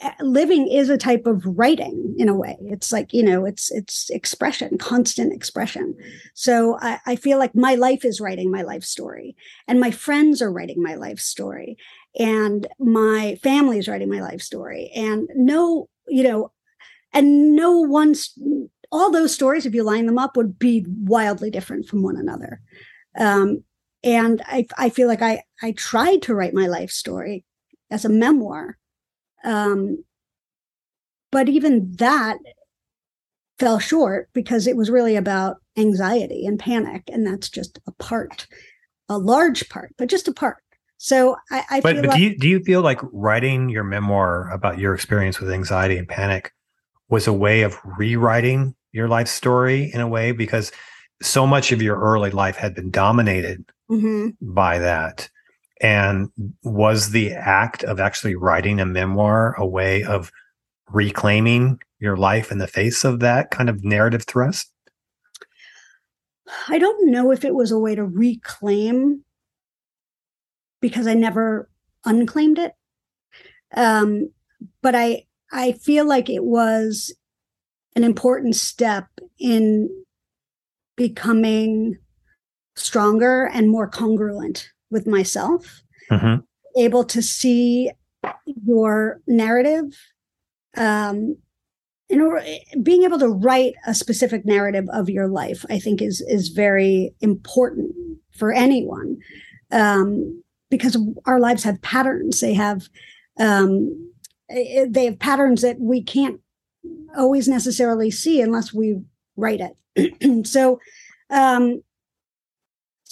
Uh, 0.01 0.11
living 0.19 0.67
is 0.67 0.89
a 0.89 0.97
type 0.97 1.25
of 1.25 1.41
writing 1.45 2.15
in 2.17 2.27
a 2.27 2.35
way. 2.35 2.57
It's 2.63 2.91
like 2.91 3.13
you 3.13 3.23
know 3.23 3.45
it's 3.45 3.71
it's 3.71 4.09
expression 4.09 4.77
constant 4.77 5.33
expression. 5.33 5.95
So 6.33 6.77
I, 6.81 6.99
I 7.05 7.15
feel 7.15 7.37
like 7.37 7.55
my 7.55 7.75
life 7.75 8.03
is 8.03 8.19
writing 8.19 8.51
my 8.51 8.61
life 8.61 8.83
story 8.83 9.35
and 9.67 9.79
my 9.79 9.91
friends 9.91 10.41
are 10.41 10.51
writing 10.51 10.81
my 10.81 10.95
life 10.95 11.19
story 11.19 11.77
and 12.19 12.67
my 12.77 13.35
family 13.41 13.77
is 13.77 13.87
writing 13.87 14.09
my 14.09 14.21
life 14.21 14.41
story 14.41 14.91
and 14.95 15.29
no 15.33 15.87
you 16.07 16.23
know 16.23 16.51
and 17.13 17.55
no 17.55 17.79
one's 17.79 18.37
all 18.91 19.11
those 19.11 19.33
stories 19.33 19.65
if 19.65 19.73
you 19.73 19.83
line 19.83 20.05
them 20.05 20.17
up 20.17 20.37
would 20.37 20.59
be 20.59 20.85
wildly 20.87 21.49
different 21.49 21.87
from 21.87 22.03
one 22.03 22.17
another. 22.17 22.61
Um, 23.17 23.63
and 24.03 24.41
I, 24.45 24.67
I 24.77 24.89
feel 24.89 25.07
like 25.07 25.21
I, 25.21 25.43
I 25.61 25.71
tried 25.71 26.21
to 26.23 26.35
write 26.35 26.53
my 26.53 26.67
life 26.67 26.91
story 26.91 27.45
as 27.89 28.05
a 28.05 28.09
memoir 28.09 28.77
um, 29.45 30.03
but 31.31 31.47
even 31.49 31.91
that 31.97 32.37
fell 33.59 33.79
short 33.79 34.29
because 34.33 34.67
it 34.67 34.75
was 34.75 34.89
really 34.89 35.15
about 35.15 35.57
anxiety 35.77 36.45
and 36.45 36.59
panic, 36.59 37.03
and 37.11 37.25
that's 37.25 37.49
just 37.49 37.79
a 37.87 37.91
part, 37.93 38.47
a 39.09 39.17
large 39.17 39.69
part, 39.69 39.93
but 39.97 40.09
just 40.09 40.27
a 40.27 40.33
part. 40.33 40.57
So 40.97 41.35
I, 41.51 41.63
I 41.69 41.81
But 41.81 41.93
feel 41.93 42.01
but 42.01 42.09
like 42.11 42.17
do 42.17 42.23
you 42.23 42.37
do 42.37 42.47
you 42.47 42.59
feel 42.61 42.81
like 42.81 42.99
writing 43.11 43.69
your 43.69 43.83
memoir 43.83 44.49
about 44.51 44.79
your 44.79 44.93
experience 44.93 45.39
with 45.39 45.51
anxiety 45.51 45.97
and 45.97 46.07
panic 46.07 46.51
was 47.09 47.27
a 47.27 47.33
way 47.33 47.61
of 47.61 47.77
rewriting 47.97 48.75
your 48.91 49.07
life 49.07 49.27
story 49.27 49.91
in 49.93 50.01
a 50.01 50.07
way 50.07 50.31
because 50.31 50.71
so 51.21 51.45
much 51.45 51.71
of 51.71 51.81
your 51.81 51.99
early 51.99 52.31
life 52.31 52.55
had 52.55 52.73
been 52.73 52.89
dominated 52.89 53.63
Mhm. 53.89 54.35
by 54.41 54.79
that. 54.79 55.29
And 55.81 56.29
was 56.63 57.11
the 57.11 57.33
act 57.33 57.83
of 57.83 57.99
actually 57.99 58.35
writing 58.35 58.79
a 58.79 58.85
memoir 58.85 59.55
a 59.57 59.65
way 59.65 60.03
of 60.03 60.31
reclaiming 60.89 61.79
your 61.99 62.15
life 62.15 62.51
in 62.51 62.59
the 62.59 62.67
face 62.67 63.03
of 63.03 63.19
that 63.19 63.51
kind 63.51 63.69
of 63.69 63.83
narrative 63.83 64.23
thrust? 64.23 64.71
I 66.69 66.77
don't 66.77 67.11
know 67.11 67.31
if 67.31 67.43
it 67.43 67.55
was 67.55 67.71
a 67.71 67.79
way 67.79 67.95
to 67.95 68.05
reclaim 68.05 69.23
because 70.79 71.07
I 71.07 71.13
never 71.13 71.69
unclaimed 72.05 72.59
it. 72.59 72.73
Um, 73.75 74.29
but 74.81 74.95
I 74.95 75.25
I 75.51 75.73
feel 75.73 76.07
like 76.07 76.29
it 76.29 76.43
was 76.43 77.13
an 77.95 78.03
important 78.03 78.55
step 78.55 79.07
in 79.39 79.89
becoming 80.95 81.97
stronger 82.75 83.45
and 83.47 83.69
more 83.69 83.87
congruent 83.87 84.69
with 84.89 85.07
myself, 85.07 85.81
Mhm. 86.11 86.43
able 86.77 87.03
to 87.03 87.21
see 87.21 87.91
your 88.65 89.21
narrative. 89.27 89.95
Um, 90.77 91.37
in 92.09 92.21
order, 92.21 92.45
being 92.83 93.03
able 93.03 93.17
to 93.19 93.29
write 93.29 93.73
a 93.87 93.95
specific 93.95 94.45
narrative 94.45 94.85
of 94.91 95.09
your 95.09 95.27
life, 95.27 95.65
I 95.69 95.79
think 95.79 96.01
is 96.01 96.21
is 96.21 96.49
very 96.49 97.15
important 97.21 97.95
for 98.31 98.51
anyone, 98.51 99.17
um, 99.71 100.43
because 100.69 100.97
our 101.25 101.39
lives 101.39 101.63
have 101.63 101.81
patterns. 101.81 102.41
They 102.41 102.53
have 102.53 102.87
um, 103.39 104.11
they 104.49 105.05
have 105.05 105.17
patterns 105.19 105.61
that 105.61 105.79
we 105.79 106.03
can't 106.03 106.39
always 107.17 107.47
necessarily 107.47 108.11
see 108.11 108.39
unless 108.41 108.71
we 108.73 109.01
write 109.35 109.61
it. 109.61 110.45
so, 110.47 110.79
um, 111.31 111.81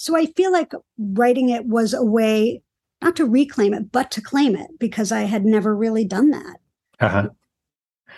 so 0.04 0.14
I 0.14 0.26
feel 0.26 0.52
like 0.52 0.74
writing 0.98 1.48
it 1.48 1.64
was 1.64 1.94
a 1.94 2.04
way 2.04 2.60
not 3.00 3.16
to 3.16 3.24
reclaim 3.24 3.72
it, 3.72 3.90
but 3.90 4.10
to 4.10 4.20
claim 4.20 4.54
it 4.54 4.78
because 4.78 5.10
I 5.10 5.22
had 5.22 5.46
never 5.46 5.74
really 5.74 6.04
done 6.04 6.28
that. 6.30 6.56
Uh-huh. 7.00 7.28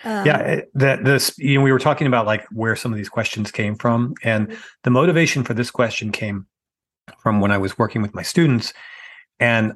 Um, 0.03 0.25
yeah 0.25 0.61
that 0.75 1.05
this 1.05 1.35
you 1.39 1.57
know 1.57 1.63
we 1.63 1.71
were 1.71 1.79
talking 1.79 2.05
about 2.05 2.27
like 2.27 2.45
where 2.51 2.75
some 2.75 2.91
of 2.91 2.97
these 2.97 3.09
questions 3.09 3.51
came 3.51 3.75
from 3.75 4.13
and 4.21 4.55
the 4.83 4.91
motivation 4.91 5.43
for 5.43 5.55
this 5.55 5.71
question 5.71 6.11
came 6.11 6.45
from 7.17 7.41
when 7.41 7.49
i 7.49 7.57
was 7.57 7.79
working 7.79 8.03
with 8.03 8.13
my 8.13 8.21
students 8.21 8.73
and 9.39 9.73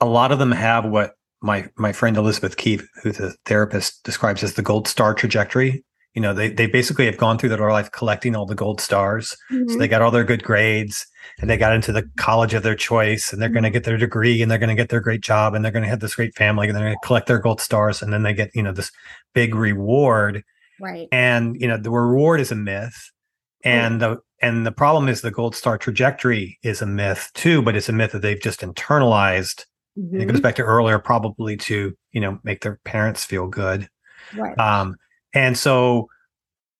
a 0.00 0.06
lot 0.06 0.32
of 0.32 0.38
them 0.38 0.50
have 0.50 0.86
what 0.86 1.16
my 1.42 1.68
my 1.76 1.92
friend 1.92 2.16
elizabeth 2.16 2.56
keefe 2.56 2.88
who's 3.02 3.20
a 3.20 3.34
therapist 3.44 4.02
describes 4.02 4.42
as 4.42 4.54
the 4.54 4.62
gold 4.62 4.88
star 4.88 5.12
trajectory 5.12 5.84
you 6.14 6.22
know 6.22 6.32
they, 6.32 6.48
they 6.48 6.66
basically 6.66 7.06
have 7.06 7.16
gone 7.16 7.38
through 7.38 7.48
their 7.50 7.70
life 7.70 7.90
collecting 7.90 8.34
all 8.36 8.46
the 8.46 8.54
gold 8.54 8.80
stars. 8.80 9.36
So 9.50 9.56
mhm. 9.56 9.78
they 9.78 9.88
got 9.88 10.00
all 10.00 10.10
their 10.10 10.24
good 10.24 10.44
grades 10.44 11.06
and 11.40 11.50
they 11.50 11.56
got 11.56 11.74
into 11.74 11.92
the 11.92 12.08
college 12.16 12.54
of 12.54 12.62
their 12.62 12.76
choice 12.76 13.32
and 13.32 13.42
they're 13.42 13.48
going 13.48 13.64
to 13.64 13.70
get 13.70 13.84
their 13.84 13.96
degree 13.96 14.40
and 14.40 14.50
they're 14.50 14.58
going 14.58 14.74
to 14.74 14.80
get 14.80 14.90
their 14.90 15.00
great 15.00 15.22
job 15.22 15.54
and 15.54 15.64
they're 15.64 15.72
going 15.72 15.82
to 15.82 15.88
have 15.88 16.00
this 16.00 16.14
great 16.14 16.34
family 16.36 16.68
and 16.68 16.76
they're 16.76 16.84
going 16.84 16.94
to 16.94 17.06
collect 17.06 17.26
their 17.26 17.40
gold 17.40 17.60
stars 17.60 18.00
and 18.00 18.12
then 18.12 18.22
they 18.22 18.32
get 18.32 18.50
you 18.54 18.62
know 18.62 18.72
this 18.72 18.90
big 19.34 19.54
reward. 19.54 20.42
Right. 20.80 21.08
and 21.12 21.60
you 21.60 21.68
know 21.68 21.76
the 21.76 21.90
reward 21.90 22.40
is 22.40 22.50
a 22.50 22.56
myth 22.56 23.12
and 23.62 24.00
the 24.00 24.18
and 24.42 24.66
the 24.66 24.72
problem 24.72 25.08
is 25.08 25.20
the 25.20 25.30
gold 25.30 25.54
star 25.54 25.78
trajectory 25.78 26.58
is 26.64 26.82
a 26.82 26.86
myth 26.86 27.30
too 27.34 27.62
but 27.62 27.76
it's 27.76 27.88
a 27.88 27.92
myth 27.92 28.10
that 28.12 28.22
they've 28.22 28.40
just 28.40 28.60
internalized. 28.60 29.64
And 29.96 30.20
it 30.20 30.26
goes 30.26 30.40
back 30.40 30.56
to 30.56 30.62
earlier 30.62 30.98
probably 30.98 31.56
to 31.58 31.96
you 32.12 32.20
know 32.20 32.38
make 32.42 32.62
their 32.62 32.80
parents 32.84 33.24
feel 33.24 33.46
good. 33.46 33.88
Right. 34.36 34.58
um, 34.58 34.96
and 35.34 35.58
so 35.58 36.08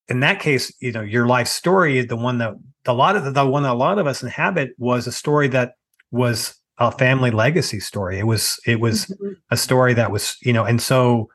in 0.08 0.20
that 0.20 0.40
case, 0.40 0.72
you 0.80 0.92
know, 0.92 1.00
your 1.00 1.26
life 1.26 1.48
story, 1.48 2.04
the 2.04 2.16
one 2.16 2.38
that 2.38 2.54
a 2.86 2.92
lot 2.92 3.16
of 3.16 3.24
the, 3.24 3.30
the 3.30 3.46
one 3.46 3.62
that 3.62 3.72
a 3.72 3.74
lot 3.74 3.98
of 3.98 4.06
us 4.06 4.22
inhabit 4.22 4.70
was 4.78 5.06
a 5.06 5.12
story 5.12 5.48
that 5.48 5.72
was 6.10 6.54
a 6.78 6.90
family 6.92 7.30
legacy 7.30 7.80
story. 7.80 8.18
It 8.18 8.26
was 8.26 8.58
it 8.66 8.80
was 8.80 9.06
Mhm. 9.06 9.36
a 9.50 9.56
story 9.56 9.94
that 9.94 10.10
was, 10.10 10.36
you 10.42 10.52
know, 10.52 10.64
and 10.64 10.80
so 10.82 11.28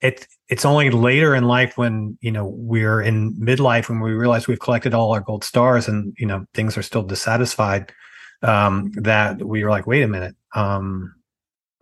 it 0.00 0.26
it's 0.48 0.64
only 0.64 0.90
later 0.90 1.34
in 1.34 1.44
life 1.44 1.76
when, 1.78 2.16
you 2.20 2.30
know, 2.30 2.46
we're 2.56 3.00
in 3.02 3.34
midlife 3.34 3.88
when 3.88 4.00
we 4.00 4.12
realize 4.12 4.46
we've 4.46 4.60
collected 4.60 4.94
all 4.94 5.12
our 5.12 5.20
gold 5.20 5.44
stars 5.44 5.88
and, 5.88 6.14
you 6.18 6.26
know, 6.26 6.44
things 6.54 6.76
are 6.78 6.82
still 6.82 7.02
dissatisfied, 7.02 7.92
um, 8.42 8.92
that 8.96 9.42
we 9.42 9.64
were 9.64 9.70
like, 9.70 9.86
wait 9.86 10.02
a 10.02 10.08
minute. 10.08 10.36
Um, 10.54 11.14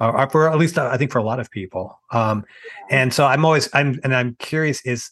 or, 0.03 0.21
or 0.21 0.29
for 0.29 0.51
at 0.51 0.59
least 0.59 0.77
uh, 0.77 0.89
I 0.93 0.97
think 0.97 1.13
for 1.13 1.19
a 1.19 1.25
lot 1.25 1.41
of 1.41 1.51
people. 1.51 1.99
Um, 2.11 2.45
and 2.91 3.15
so 3.15 3.25
I'm 3.25 3.45
always 3.45 3.69
I'm 3.73 4.01
and 4.03 4.15
I'm 4.15 4.35
curious 4.39 4.85
is 4.85 5.11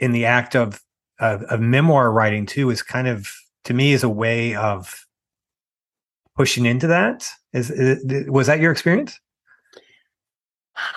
in 0.00 0.12
the 0.12 0.26
act 0.26 0.56
of, 0.56 0.82
of 1.20 1.42
of 1.44 1.60
memoir 1.60 2.10
writing 2.10 2.44
too 2.44 2.70
is 2.70 2.82
kind 2.82 3.06
of 3.06 3.32
to 3.64 3.74
me 3.74 3.92
is 3.92 4.02
a 4.02 4.08
way 4.08 4.54
of 4.56 5.06
pushing 6.36 6.66
into 6.66 6.88
that. 6.88 7.28
Is, 7.52 7.70
is 7.70 8.28
was 8.28 8.48
that 8.48 8.60
your 8.60 8.72
experience? 8.72 9.18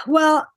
Well, 0.06 0.48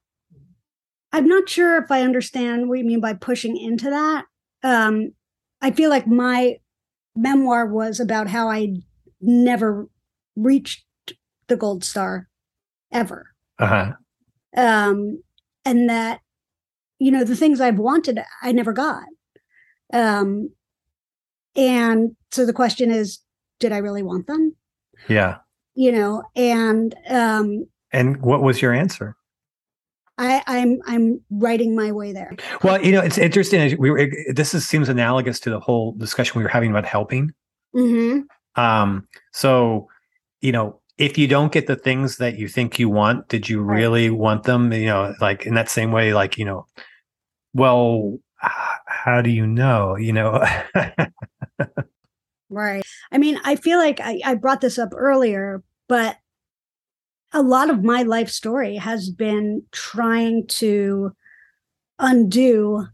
I'm 1.13 1.29
not 1.29 1.49
sure 1.49 1.83
if 1.83 1.91
I 1.91 2.03
understand 2.03 2.69
what 2.69 2.79
you 2.79 2.85
mean 2.85 3.01
by 3.01 3.15
pushing 3.15 3.57
into 3.57 3.91
that. 3.91 4.25
Um, 4.63 5.13
I 5.61 5.71
feel 5.71 5.89
like 5.89 6.07
my 6.07 6.57
memoir 7.17 7.67
was 7.67 8.01
about 8.01 8.29
how 8.29 8.51
I 8.51 8.77
never 9.21 9.89
reached 10.37 10.85
the 11.47 11.57
gold 11.57 11.85
star 11.85 12.29
ever. 12.95 13.27
Uh 13.59 13.67
huh. 13.67 13.93
Um, 14.57 15.23
and 15.65 15.91
that, 15.91 16.21
you 16.99 17.11
know, 17.11 17.25
the 17.25 17.37
things 17.37 17.61
I've 17.61 17.79
wanted, 17.79 18.21
I 18.43 18.53
never 18.53 18.73
got. 18.73 19.05
Um, 19.93 20.51
and 21.57 22.17
so 22.31 22.47
the 22.47 22.53
question 22.53 22.91
is, 22.91 23.19
did 23.61 23.73
I 23.73 23.79
really 23.79 24.03
want 24.03 24.27
them? 24.27 24.57
Yeah. 25.09 25.39
You 25.75 25.93
know, 25.93 26.23
and 26.37 26.95
um, 27.09 27.67
And 27.93 28.23
what 28.23 28.43
was 28.43 28.63
your 28.63 28.73
answer? 28.73 29.17
I, 30.17 30.43
I'm 30.47 30.79
I'm 30.87 31.21
writing 31.31 31.75
my 31.75 31.91
way 31.91 32.13
there. 32.13 32.37
Well, 32.63 32.81
you 32.81 32.93
know, 32.93 33.01
it's 33.01 33.19
interesting. 33.19 33.77
We 33.79 33.91
were, 33.91 34.09
this 34.33 34.55
is, 34.55 34.65
seems 34.67 34.89
analogous 34.89 35.41
to 35.41 35.51
the 35.51 35.59
whole 35.59 35.93
discussion 35.93 36.39
we 36.39 36.45
were 36.45 36.49
having 36.49 36.71
about 36.71 36.85
helping. 36.85 37.33
hmm 37.73 38.21
Um, 38.55 39.09
so, 39.33 39.89
you 40.41 40.53
know, 40.53 40.81
if 40.99 41.19
you 41.19 41.27
don't 41.27 41.53
get 41.53 41.67
the 41.67 41.77
things 41.77 42.19
that 42.19 42.39
you 42.39 42.49
think 42.49 42.79
you 42.79 42.89
want, 42.89 43.29
did 43.29 43.49
you 43.49 43.61
Right. 43.61 43.79
really 43.79 44.11
want 44.11 44.45
them? 44.45 44.73
You 44.73 44.87
know, 44.87 45.15
like 45.21 45.47
in 45.47 45.55
that 45.55 45.69
same 45.69 45.93
way, 45.93 46.15
like, 46.15 46.39
you 46.39 46.45
know, 46.45 46.67
well, 47.53 48.19
how 48.41 49.23
do 49.23 49.31
you 49.31 49.47
know? 49.47 49.97
You 49.97 50.13
know, 50.13 50.45
Right. 52.51 52.85
I 53.11 53.19
mean, 53.19 53.39
I 53.45 53.57
feel 53.57 53.79
like 53.79 54.01
I, 54.01 54.21
I 54.25 54.35
brought 54.35 54.61
this 54.61 54.79
up 54.79 54.91
earlier, 54.95 55.63
but 55.89 56.19
a 57.33 57.43
lot 57.43 57.69
of 57.71 57.83
my 57.83 58.03
life 58.03 58.29
story 58.29 58.77
has 58.77 59.11
been 59.11 59.63
trying 59.73 60.47
to 60.47 61.13
undo 61.99 62.87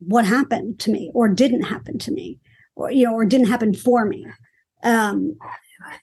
what 0.00 0.24
happened 0.24 0.80
to 0.80 0.90
me 0.90 1.10
or 1.14 1.28
didn't 1.28 1.62
happen 1.62 1.98
to 1.98 2.10
me 2.10 2.40
or 2.74 2.90
you 2.90 3.04
know 3.04 3.14
or 3.14 3.24
didn't 3.24 3.46
happen 3.46 3.72
for 3.72 4.04
me 4.04 4.26
um 4.82 5.36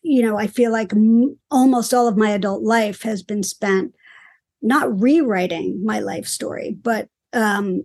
you 0.04 0.22
know 0.22 0.38
i 0.38 0.48
feel 0.48 0.72
like 0.72 0.94
m- 0.94 1.38
almost 1.52 1.94
all 1.94 2.08
of 2.08 2.18
my 2.18 2.32
adult 2.32 2.64
life 2.64 3.02
has 3.04 3.24
been 3.24 3.44
spent 3.44 3.94
not 4.62 5.00
rewriting 5.00 5.82
my 5.84 6.00
life 6.00 6.28
story 6.28 6.78
but 6.82 7.08
um 7.34 7.84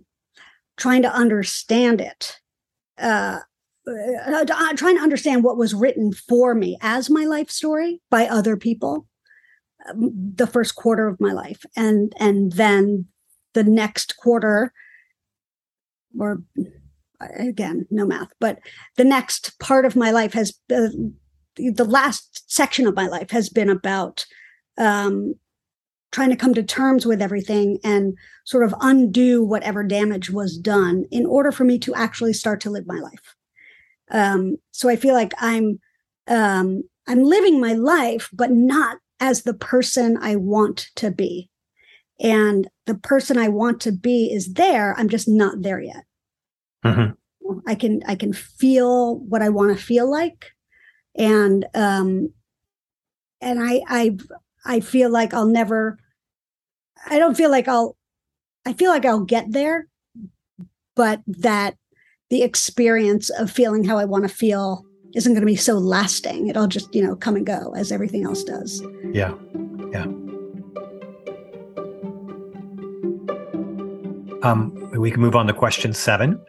trying 0.77 1.01
to 1.01 1.13
understand 1.13 2.01
it. 2.01 2.39
Uh 2.99 3.39
uh, 3.87 4.41
uh, 4.41 4.45
trying 4.45 4.95
to 4.95 5.01
understand 5.03 5.43
what 5.43 5.57
was 5.57 5.75
written 5.75 6.11
for 6.11 6.55
me 6.55 6.75
as 6.81 7.07
my 7.07 7.23
life 7.23 7.51
story 7.51 8.01
by 8.09 8.25
other 8.25 8.57
people 8.57 9.05
um, 9.87 10.11
the 10.35 10.47
first 10.47 10.75
quarter 10.75 11.07
of 11.07 11.21
my 11.21 11.31
life 11.31 11.63
and 11.75 12.11
and 12.19 12.53
then 12.53 13.05
the 13.53 13.63
next 13.63 14.17
quarter 14.17 14.73
or 16.19 16.41
again 17.37 17.85
no 17.91 18.07
math 18.07 18.31
but 18.39 18.57
the 18.97 19.03
next 19.03 19.59
part 19.59 19.85
of 19.85 19.95
my 19.95 20.09
life 20.09 20.33
has 20.33 20.57
uh, 20.75 20.87
the 21.57 21.85
last 21.85 22.43
section 22.51 22.87
of 22.87 22.95
my 22.95 23.07
life 23.07 23.31
has 23.31 23.49
been 23.49 23.69
about 23.69 24.25
um 24.77 25.33
trying 26.11 26.29
to 26.29 26.35
come 26.35 26.53
to 26.53 26.63
terms 26.63 27.05
with 27.05 27.21
everything 27.21 27.77
and 27.83 28.13
sort 28.45 28.63
of 28.63 28.73
undo 28.79 29.43
whatever 29.43 29.83
damage 29.83 30.29
was 30.29 30.57
done 30.57 31.03
in 31.11 31.25
order 31.25 31.51
for 31.51 31.65
me 31.65 31.77
to 31.79 31.93
actually 31.93 32.31
start 32.31 32.61
to 32.61 32.69
live 32.69 32.85
my 32.87 32.99
life. 32.99 33.35
Um 34.11 34.57
so 34.71 34.89
i 34.89 34.95
feel 34.95 35.13
like 35.13 35.33
i'm 35.39 35.79
um 36.27 36.83
i'm 37.07 37.23
living 37.23 37.59
my 37.59 37.73
life 37.73 38.29
but 38.33 38.51
not 38.51 38.97
as 39.19 39.43
the 39.43 39.53
person 39.53 40.17
i 40.21 40.35
want 40.35 40.87
to 40.95 41.11
be. 41.11 41.49
And 42.19 42.67
the 42.85 42.95
person 42.95 43.37
i 43.37 43.47
want 43.49 43.81
to 43.81 43.91
be 43.91 44.31
is 44.31 44.53
there 44.53 44.93
i'm 44.97 45.09
just 45.09 45.27
not 45.27 45.61
there 45.61 45.81
yet. 45.81 46.03
Mhm. 46.85 47.15
i 47.67 47.75
can 47.75 48.01
i 48.07 48.15
can 48.15 48.31
feel 48.33 49.17
what 49.19 49.41
i 49.41 49.49
want 49.49 49.75
to 49.75 49.83
feel 49.83 50.09
like 50.09 50.51
and 51.17 51.65
um 51.73 52.33
and 53.41 53.61
i 53.61 53.81
i 53.87 54.17
i 54.65 54.79
feel 54.79 55.09
like 55.09 55.33
i'll 55.33 55.45
never 55.47 55.97
i 57.09 57.17
don't 57.17 57.35
feel 57.35 57.51
like 57.51 57.67
i'll 57.67 57.95
i 58.65 58.73
feel 58.73 58.89
like 58.89 59.05
i'll 59.05 59.25
get 59.25 59.51
there 59.51 59.87
but 60.95 61.21
that 61.27 61.77
the 62.29 62.43
experience 62.43 63.29
of 63.29 63.49
feeling 63.51 63.83
how 63.83 63.97
i 63.97 64.05
want 64.05 64.27
to 64.27 64.33
feel 64.33 64.85
isn't 65.15 65.31
going 65.31 65.41
to 65.41 65.45
be 65.45 65.55
so 65.55 65.75
lasting. 65.75 66.49
It'll 66.49 66.67
just 66.67 66.93
you 66.93 67.01
know 67.01 67.15
come 67.15 67.35
and 67.35 67.45
go 67.45 67.73
as 67.75 67.91
everything 67.91 68.25
else 68.25 68.43
does. 68.43 68.83
Yeah, 69.11 69.33
yeah. 69.91 70.05
Um, 74.43 74.91
we 74.91 75.09
can 75.09 75.21
move 75.21 75.35
on 75.35 75.47
to 75.47 75.53
question 75.53 75.91
7 75.91 76.39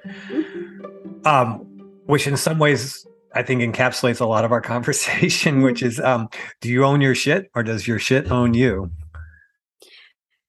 um, 1.25 1.61
which 2.05 2.27
in 2.27 2.37
some 2.37 2.59
ways 2.59 3.07
I 3.37 3.43
think 3.43 3.61
encapsulates 3.61 4.21
a 4.21 4.27
lot 4.27 4.45
of 4.45 4.53
our 4.53 4.61
conversation, 4.63 5.63
which 5.63 5.83
is 5.83 6.01
um, 6.01 6.29
do 6.61 6.69
you 6.69 6.85
own 6.85 7.01
your 7.01 7.15
shit 7.15 7.51
or 7.55 7.63
does 7.63 7.87
your 7.87 7.99
shit 7.99 8.31
own 8.31 8.55
you? 8.55 8.91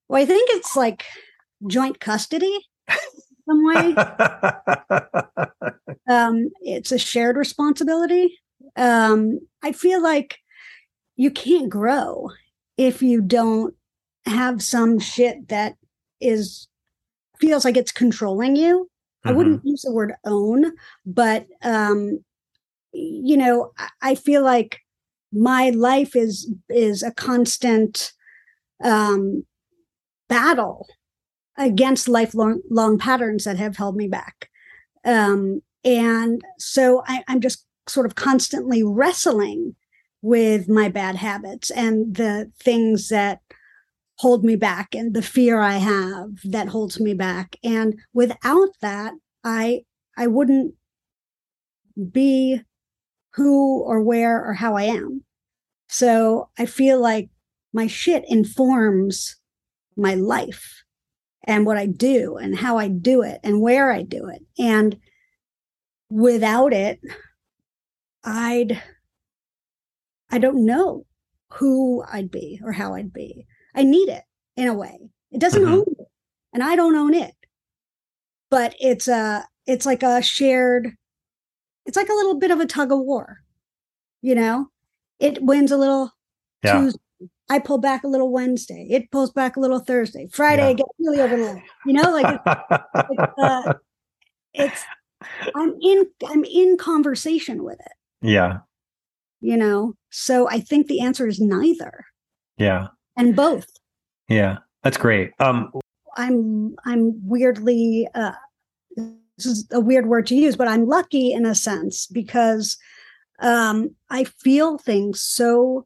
Well, 0.07 0.21
I 0.21 0.25
think 0.25 0.49
it's 0.53 0.75
like 0.75 1.03
joint 1.67 1.99
custody 1.99 2.59
some 3.47 3.65
way. 3.65 3.95
um, 6.09 6.49
it's 6.61 6.91
a 6.91 6.99
shared 6.99 7.37
responsibility. 7.37 8.37
Um, 8.75 9.39
I 9.63 9.71
feel 9.71 10.01
like 10.01 10.39
you 11.15 11.31
can't 11.31 11.69
grow 11.69 12.29
if 12.77 13.01
you 13.01 13.21
don't 13.21 13.73
have 14.25 14.61
some 14.61 14.99
shit 14.99 15.47
that 15.49 15.75
is 16.21 16.67
feels 17.39 17.65
like 17.65 17.77
it's 17.77 17.91
controlling 17.91 18.55
you. 18.55 18.89
Mm-hmm. 19.25 19.29
I 19.29 19.31
wouldn't 19.31 19.65
use 19.65 19.81
the 19.81 19.91
word 19.91 20.13
own, 20.25 20.73
but 21.05 21.47
um, 21.63 22.23
you 22.93 23.37
know, 23.37 23.71
I 24.01 24.15
feel 24.15 24.43
like 24.43 24.79
my 25.31 25.69
life 25.71 26.15
is 26.15 26.51
is 26.69 27.03
a 27.03 27.11
constant 27.11 28.13
um, 28.83 29.45
battle 30.29 30.87
against 31.57 32.07
lifelong 32.07 32.61
long 32.69 32.97
patterns 32.97 33.43
that 33.43 33.57
have 33.57 33.77
held 33.77 33.95
me 33.95 34.07
back. 34.07 34.49
Um, 35.05 35.61
and 35.83 36.41
so 36.57 37.03
I, 37.07 37.23
I'm 37.27 37.41
just 37.41 37.65
sort 37.87 38.05
of 38.05 38.15
constantly 38.15 38.83
wrestling 38.83 39.75
with 40.21 40.67
my 40.67 40.89
bad 40.89 41.15
habits 41.15 41.69
and 41.71 42.15
the 42.15 42.51
things 42.59 43.09
that 43.09 43.39
hold 44.15 44.43
me 44.43 44.55
back 44.55 44.95
and 44.95 45.13
the 45.13 45.21
fear 45.21 45.59
I 45.59 45.77
have 45.77 46.29
that 46.43 46.69
holds 46.69 46.99
me 46.99 47.13
back. 47.13 47.55
And 47.63 47.99
without 48.13 48.69
that, 48.81 49.13
I 49.43 49.83
I 50.17 50.27
wouldn't 50.27 50.73
be 52.11 52.61
who 53.37 53.83
or 53.83 54.01
where 54.01 54.43
or 54.43 54.53
how 54.53 54.75
I 54.75 54.83
am. 54.83 55.23
So 55.87 56.49
I 56.57 56.65
feel 56.65 56.99
like 56.99 57.29
my 57.71 57.85
shit 57.85 58.25
informs 58.27 59.35
my 59.95 60.15
life 60.15 60.83
and 61.43 61.65
what 61.65 61.77
I 61.77 61.85
do 61.85 62.37
and 62.37 62.57
how 62.57 62.79
I 62.79 62.87
do 62.87 63.21
it 63.21 63.39
and 63.43 63.61
where 63.61 63.91
I 63.91 64.01
do 64.01 64.27
it. 64.27 64.41
And 64.57 64.97
without 66.09 66.73
it, 66.73 66.99
I'd, 68.23 68.81
I 70.31 70.39
don't 70.39 70.65
know 70.65 71.05
who 71.53 72.03
I'd 72.11 72.31
be 72.31 72.59
or 72.63 72.71
how 72.71 72.95
I'd 72.95 73.13
be. 73.13 73.45
I 73.75 73.83
need 73.83 74.09
it 74.09 74.23
in 74.55 74.67
a 74.67 74.73
way. 74.73 74.97
It 75.31 75.39
doesn't 75.39 75.61
mm-hmm. 75.61 75.73
own 75.73 75.85
me 75.87 76.05
and 76.53 76.63
I 76.63 76.75
don't 76.75 76.95
own 76.95 77.13
it. 77.13 77.35
But 78.49 78.73
it's 78.79 79.07
a, 79.07 79.45
it's 79.67 79.85
like 79.85 80.01
a 80.01 80.23
shared 80.23 80.95
it's 81.87 81.97
like 81.97 82.09
a 82.09 82.13
little 82.13 82.35
bit 82.35 82.51
of 82.51 82.59
a 82.59 82.65
tug 82.65 82.91
of 82.91 82.99
war. 82.99 83.41
You 84.21 84.35
know, 84.35 84.67
it 85.19 85.41
wins 85.41 85.71
a 85.71 85.77
little 85.77 86.11
yeah. 86.63 86.79
Tuesday. 86.79 86.99
I 87.49 87.59
pull 87.59 87.77
back 87.77 88.03
a 88.03 88.07
little 88.07 88.31
Wednesday. 88.31 88.87
It 88.89 89.09
pulls 89.09 89.31
back 89.31 89.55
a 89.55 89.59
little 89.59 89.79
Thursday. 89.79 90.27
Friday, 90.31 90.63
yeah. 90.63 90.67
I 90.67 90.73
get 90.73 90.85
really 90.99 91.21
overloaded. 91.21 91.63
You 91.85 91.93
know, 91.93 92.11
like 92.11 92.41
it's, 93.09 93.33
uh, 93.41 93.73
it's 94.53 94.83
I'm 95.55 95.75
in 95.81 96.05
I'm 96.27 96.43
in 96.43 96.77
conversation 96.77 97.63
with 97.63 97.79
it. 97.79 97.93
Yeah. 98.21 98.59
You 99.39 99.55
know, 99.55 99.93
so 100.09 100.49
I 100.49 100.59
think 100.59 100.87
the 100.87 100.99
answer 100.99 101.27
is 101.27 101.39
neither. 101.39 102.05
Yeah. 102.57 102.87
And 103.15 103.35
both. 103.35 103.67
Yeah, 104.27 104.57
that's 104.83 104.97
great. 104.97 105.31
Um, 105.39 105.71
I'm 106.17 106.75
I'm 106.85 107.13
weirdly 107.27 108.07
uh, 108.13 108.33
this 109.37 109.45
is 109.45 109.67
a 109.71 109.79
weird 109.79 110.07
word 110.07 110.25
to 110.27 110.35
use, 110.35 110.55
but 110.55 110.67
I'm 110.67 110.87
lucky 110.87 111.31
in 111.31 111.45
a 111.45 111.55
sense 111.55 112.07
because 112.07 112.77
um, 113.39 113.95
I 114.09 114.23
feel 114.23 114.77
things 114.77 115.21
so, 115.21 115.85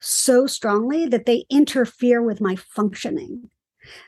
so 0.00 0.46
strongly 0.46 1.06
that 1.06 1.26
they 1.26 1.44
interfere 1.50 2.22
with 2.22 2.40
my 2.40 2.56
functioning. 2.56 3.48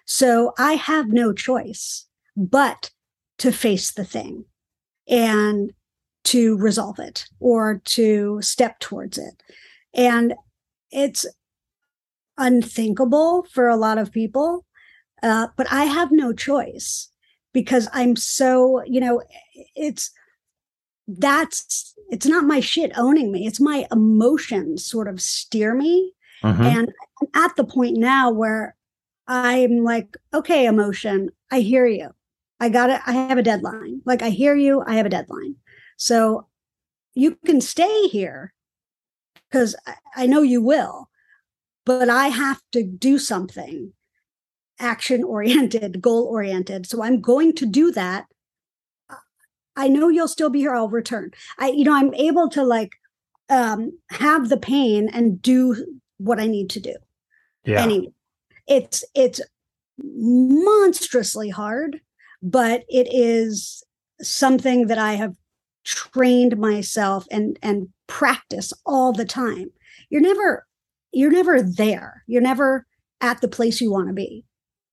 So 0.05 0.53
I 0.59 0.75
have 0.75 1.09
no 1.09 1.33
choice 1.33 2.07
but 2.37 2.91
to 3.39 3.53
face 3.53 3.93
the 3.93 4.05
thing 4.05 4.45
and 5.09 5.73
to 6.25 6.57
resolve 6.59 6.99
it 6.99 7.27
or 7.41 7.81
to 7.85 8.41
step 8.43 8.79
towards 8.81 9.19
it. 9.19 9.43
And 9.95 10.35
it's 10.91 11.27
unthinkable 12.37 13.47
for 13.51 13.69
a 13.69 13.77
lot 13.77 13.99
of 13.99 14.13
people, 14.13 14.67
uh, 15.23 15.49
but 15.57 15.71
I 15.73 15.85
have 15.85 16.13
no 16.13 16.33
choice 16.33 17.11
because 17.55 17.89
I'm 17.95 18.17
so, 18.17 18.83
you 18.85 19.01
know, 19.01 19.23
it's 19.75 20.11
that's 21.09 21.95
it's 22.11 22.27
not 22.27 22.45
my 22.45 22.61
shit 22.61 22.93
owning 22.99 23.33
me. 23.33 23.47
It's 23.47 23.61
my 23.61 23.87
emotions 23.91 24.85
sort 24.85 25.09
of 25.09 25.23
steer 25.23 25.75
me. 25.75 26.13
Mm-hmm. 26.43 26.63
And 26.63 26.93
I'm 27.23 27.43
at 27.43 27.57
the 27.57 27.65
point 27.65 27.97
now 27.97 28.31
where 28.31 28.77
I'm 29.27 29.79
like, 29.79 30.17
okay, 30.35 30.67
emotion, 30.67 31.31
I 31.51 31.61
hear 31.61 31.87
you. 31.87 32.11
I 32.61 32.69
got 32.69 32.91
it. 32.91 33.01
I 33.07 33.13
have 33.13 33.39
a 33.39 33.43
deadline. 33.43 34.03
Like 34.05 34.21
I 34.21 34.29
hear 34.29 34.55
you. 34.55 34.83
I 34.87 34.97
have 34.97 35.07
a 35.07 35.11
deadline. 35.11 35.57
So 35.97 36.49
you 37.15 37.39
can 37.47 37.61
stay 37.61 38.09
here 38.09 38.53
because 39.49 39.77
I 40.17 40.27
know 40.27 40.43
you 40.43 40.61
will, 40.61 41.09
but 41.87 42.11
I 42.11 42.29
have 42.29 42.61
to 42.73 42.83
do 42.83 43.19
something 43.19 43.93
action 44.79 45.25
oriented, 45.25 46.01
goal 46.01 46.25
oriented. 46.25 46.87
So 46.87 47.03
I'm 47.03 47.21
going 47.21 47.55
to 47.55 47.67
do 47.67 47.91
that. 47.93 48.27
I 49.77 49.89
know 49.89 50.09
you'll 50.09 50.29
still 50.29 50.51
be 50.51 50.61
here. 50.61 50.75
I'll 50.75 50.89
return. 50.89 51.33
I, 51.59 51.71
you 51.71 51.85
know, 51.85 51.95
I'm 51.95 52.15
able 52.15 52.49
to 52.51 52.63
like 52.63 52.93
um 53.51 53.93
have 54.11 54.49
the 54.49 54.57
pain 54.57 55.11
and 55.13 55.43
do 55.43 55.99
what 56.19 56.41
I 56.41 56.47
need 56.47 56.71
to 56.71 56.81
do. 56.81 56.95
Yeah. 57.65 57.83
Anyway, 57.83 58.13
it's 58.67 59.05
it's 59.15 59.41
monstrously 59.99 61.51
hard, 61.51 62.01
but 62.43 62.85
it 62.89 63.09
is 63.11 63.83
something 64.23 64.87
that 64.87 64.99
I 64.99 65.15
have 65.15 65.35
trained 65.85 66.57
myself 66.57 67.27
and 67.31 67.59
and 67.63 67.89
practice 68.07 68.73
all 68.87 69.13
the 69.13 69.25
time. 69.25 69.71
You're 70.09 70.23
never 70.23 70.67
you're 71.13 71.31
never 71.31 71.63
there. 71.63 72.25
You're 72.27 72.43
never 72.43 72.87
at 73.21 73.41
the 73.41 73.49
place 73.49 73.81
you 73.81 73.91
want 73.91 74.09
to 74.09 74.15
be. 74.15 74.45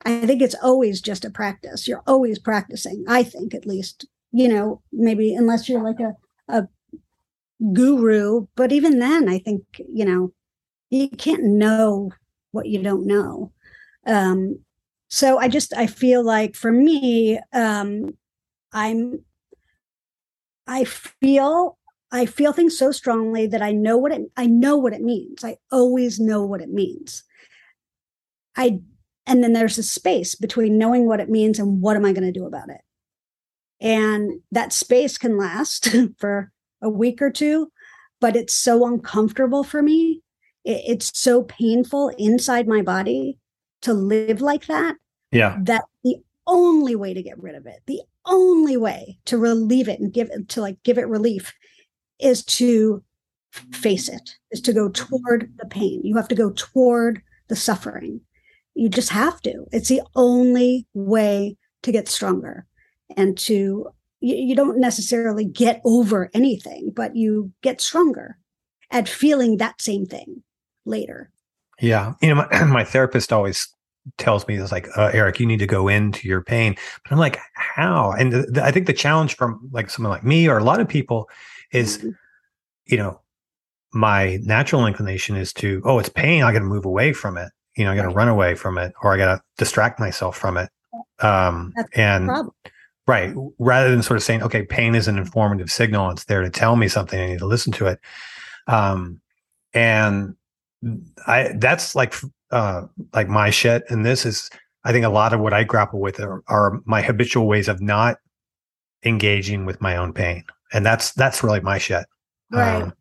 I 0.06 0.26
think 0.26 0.42
it's 0.42 0.56
always 0.62 1.02
just 1.02 1.26
a 1.26 1.30
practice. 1.30 1.88
You're 1.88 2.04
always 2.08 2.40
practicing, 2.40 3.06
I 3.08 3.24
think, 3.24 3.54
at 3.54 3.66
least, 3.66 4.06
you 4.32 4.48
know, 4.48 4.82
maybe 4.92 5.34
unless 5.36 5.70
you're 5.70 5.84
like 5.84 6.00
a, 6.00 6.16
a 6.48 6.68
guru. 7.74 8.48
But 8.56 8.72
even 8.72 9.00
then, 9.00 9.30
I 9.30 9.40
think, 9.40 9.64
you 9.78 10.06
know, 10.06 10.34
you 10.90 11.10
can't 11.10 11.44
know 11.44 12.12
what 12.52 12.68
you 12.68 12.82
don't 12.82 13.06
know. 13.06 13.52
Um, 14.06 14.60
so 15.10 15.38
I 15.38 15.48
just, 15.48 15.76
I 15.76 15.88
feel 15.88 16.24
like 16.24 16.56
for 16.56 16.72
me, 16.72 17.40
um, 17.54 18.18
I'm, 18.74 19.24
I 20.68 20.86
feel 20.86 21.78
I 22.14 22.26
feel 22.26 22.52
things 22.52 22.78
so 22.78 22.92
strongly 22.92 23.48
that 23.48 23.62
I 23.62 23.72
know 23.72 23.98
what 23.98 24.12
it 24.12 24.22
I 24.38 24.46
know 24.46 24.78
what 24.78 24.94
it 24.94 25.02
means. 25.02 25.44
I 25.44 25.58
always 25.72 26.20
know 26.20 26.44
what 26.44 26.62
it 26.62 26.70
means. 26.70 27.24
I 28.56 28.82
and 29.28 29.44
then 29.44 29.54
there's 29.54 29.78
a 29.78 29.84
space 29.84 30.36
between 30.36 30.78
knowing 30.78 31.08
what 31.08 31.20
it 31.20 31.30
means 31.30 31.60
and 31.60 31.82
what 31.82 31.96
am 31.96 32.06
I 32.06 32.14
going 32.14 32.24
to 32.26 32.32
do 32.32 32.46
about 32.46 32.70
it. 32.70 32.82
And 33.80 34.42
that 34.52 34.74
space 34.74 35.18
can 35.18 35.38
last 35.38 35.90
for 36.18 36.52
a 36.82 36.90
week 36.90 37.22
or 37.22 37.32
two, 37.32 37.72
but 38.20 38.36
it's 38.36 38.54
so 38.54 38.86
uncomfortable 38.86 39.64
for 39.64 39.82
me. 39.82 40.22
it's 40.64 41.18
so 41.18 41.44
painful 41.44 42.10
inside 42.20 42.68
my 42.68 42.82
body 42.82 43.40
to 43.82 43.94
live 43.94 44.42
like 44.42 44.68
that. 44.68 44.96
Yeah. 45.32 45.58
That 45.62 45.86
the 46.04 46.18
only 46.46 46.96
way 46.96 47.14
to 47.14 47.24
get 47.24 47.42
rid 47.42 47.56
of 47.56 47.66
it, 47.66 47.82
the 47.88 48.02
only 48.26 48.78
way 48.78 49.18
to 49.26 49.38
relieve 49.38 49.88
it 49.88 50.00
and 50.00 50.14
give 50.14 50.30
it 50.30 50.50
to 50.50 50.62
like 50.62 50.78
give 50.84 50.98
it 50.98 51.08
relief 51.08 51.54
is 52.20 52.44
to 52.44 53.04
face 53.72 54.08
it, 54.08 54.36
is 54.52 54.62
to 54.62 54.74
go 54.74 54.90
toward 54.90 55.52
the 55.58 55.66
pain. 55.68 56.02
You 56.04 56.16
have 56.18 56.28
to 56.28 56.36
go 56.36 56.52
toward 56.52 57.22
the 57.48 57.56
suffering 57.56 58.22
you 58.74 58.90
just 58.90 59.10
have 59.10 59.42
to. 59.42 59.66
It's 59.72 59.90
the 59.90 60.02
only 60.16 60.88
way 60.94 61.58
to 61.84 61.92
get 61.92 62.08
stronger 62.08 62.66
and 63.18 63.38
to, 63.40 63.88
you, 64.20 64.36
you 64.36 64.56
don't 64.56 64.80
necessarily 64.80 65.46
get 65.46 65.82
over 65.84 66.30
anything, 66.34 66.92
but 66.96 67.16
you 67.16 67.52
get 67.62 67.82
stronger 67.82 68.38
at 68.92 69.10
feeling 69.10 69.58
that 69.58 69.82
same 69.82 70.06
thing 70.06 70.44
later. 70.86 71.32
Yeah. 71.80 72.14
You 72.22 72.30
know, 72.30 72.48
my, 72.52 72.64
my 72.66 72.84
therapist 72.84 73.34
always 73.34 73.68
tells 74.18 74.48
me 74.48 74.58
it's 74.58 74.72
like 74.72 74.88
uh, 74.98 75.12
eric 75.14 75.40
you 75.40 75.46
need 75.46 75.60
to 75.60 75.68
go 75.68 75.88
into 75.88 76.28
your 76.28 76.42
pain 76.42 76.76
but 77.04 77.12
i'm 77.12 77.20
like 77.20 77.38
how 77.54 78.12
and 78.12 78.34
the, 78.34 78.42
the, 78.44 78.64
i 78.64 78.72
think 78.72 78.88
the 78.88 78.94
challenge 78.94 79.36
from 79.36 79.70
like 79.72 79.90
someone 79.90 80.12
like 80.12 80.24
me 80.24 80.48
or 80.48 80.58
a 80.58 80.64
lot 80.64 80.80
of 80.80 80.88
people 80.88 81.30
is 81.72 82.00
mm-hmm. 82.00 82.10
you 82.86 82.98
know 82.98 83.22
my 83.94 84.40
natural 84.42 84.88
inclination 84.88 85.36
is 85.36 85.54
to 85.54 85.82
oh 85.86 86.00
it's 86.00 86.10
pain 86.10 86.42
i 86.42 86.52
got 86.52 86.60
to 86.60 86.66
move 86.66 86.86
away 86.86 87.14
from 87.14 87.38
it 87.38 87.50
you 87.76 87.86
know, 87.86 87.92
I 87.92 87.96
got 87.96 88.04
to 88.04 88.10
run 88.10 88.28
away 88.28 88.56
from 88.56 88.78
it 88.78 88.94
or 89.02 89.14
I 89.14 89.18
got 89.18 89.36
to 89.36 89.42
distract 89.58 90.00
myself 90.00 90.38
from 90.38 90.58
it. 90.58 90.70
Um, 91.20 91.74
and 91.94 92.30
Right. 93.08 93.34
Rather 93.58 93.90
than 93.90 94.04
sort 94.04 94.18
of 94.18 94.24
saying, 94.24 94.44
okay, 94.44 94.64
pain 94.64 94.96
is 94.96 95.08
an 95.08 95.18
informative 95.18 95.72
signal. 95.72 96.12
It's 96.12 96.26
there 96.26 96.42
to 96.42 96.50
tell 96.50 96.76
me 96.76 96.88
something. 96.88 97.20
I 97.20 97.28
need 97.28 97.40
to 97.40 97.46
listen 97.46 97.74
to 97.74 97.88
it. 97.88 98.00
Um, 98.68 99.20
and 99.74 100.36
I, 101.26 101.54
that's 101.56 101.96
like, 101.96 102.14
uh, 102.52 102.84
like 103.14 103.28
my 103.28 103.50
shit. 103.50 103.84
And 103.90 104.06
this 104.06 104.26
is, 104.26 104.50
I 104.84 104.92
think 104.92 105.06
a 105.06 105.10
lot 105.10 105.34
of 105.34 105.40
what 105.40 105.54
I 105.54 105.64
grapple 105.64 106.00
with 106.00 106.20
are, 106.20 106.44
are 106.48 106.80
my 106.86 107.02
habitual 107.02 107.48
ways 107.48 107.68
of 107.68 107.82
not 107.82 108.18
engaging 109.04 109.66
with 109.66 109.82
my 109.82 109.98
own 109.98 110.14
pain. 110.14 110.44
And 110.72 110.86
that's, 110.86 111.12
that's 111.12 111.44
really 111.44 111.60
my 111.60 111.80
shit. 111.80 112.06
Right. 112.52 112.84
Um, 112.84 112.94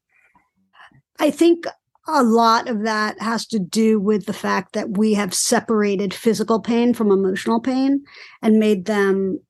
I 1.19 1.31
think 1.31 1.67
a 2.15 2.23
lot 2.23 2.69
of 2.69 2.83
that 2.83 3.21
has 3.21 3.47
to 3.47 3.59
do 3.59 4.01
with 4.01 4.27
the 4.27 4.33
fact 4.33 4.73
that 4.73 4.97
we 4.97 5.15
have 5.15 5.35
separated 5.35 6.15
physical 6.15 6.61
pain 6.61 6.95
from 6.95 7.11
emotional 7.11 7.61
pain 7.61 8.05
and 8.43 8.59
made 8.59 8.87
them 8.87 9.41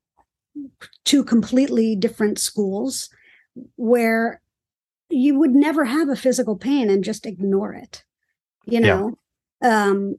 two 1.05 1.25
completely 1.25 1.97
different 1.97 2.39
schools 2.39 3.09
where 3.77 4.41
you 5.09 5.39
would 5.39 5.55
never 5.55 5.85
have 5.85 6.09
a 6.09 6.17
physical 6.17 6.57
pain 6.57 6.91
and 6.91 7.05
just 7.05 7.27
ignore 7.27 7.73
it 7.73 8.05
you 8.67 8.81
know? 8.81 9.19
Um 9.63 10.17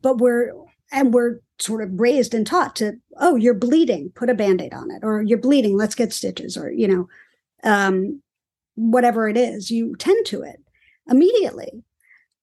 but 0.00 0.18
we're 0.18 0.52
and 0.90 1.12
we're 1.12 1.40
sort 1.58 1.82
of 1.82 2.00
raised 2.00 2.34
and 2.34 2.46
taught 2.46 2.76
to 2.76 2.94
oh 3.18 3.36
you're 3.36 3.54
bleeding 3.54 4.10
put 4.14 4.30
a 4.30 4.34
band-aid 4.34 4.72
on 4.72 4.90
it 4.90 5.00
or 5.02 5.22
you're 5.22 5.38
bleeding 5.38 5.76
let's 5.76 5.94
get 5.94 6.12
stitches 6.12 6.56
or 6.56 6.70
you 6.70 6.88
know 6.88 7.08
um 7.64 8.22
whatever 8.74 9.28
it 9.28 9.36
is 9.36 9.70
you 9.70 9.94
tend 9.96 10.24
to 10.26 10.42
it 10.42 10.60
immediately. 11.08 11.82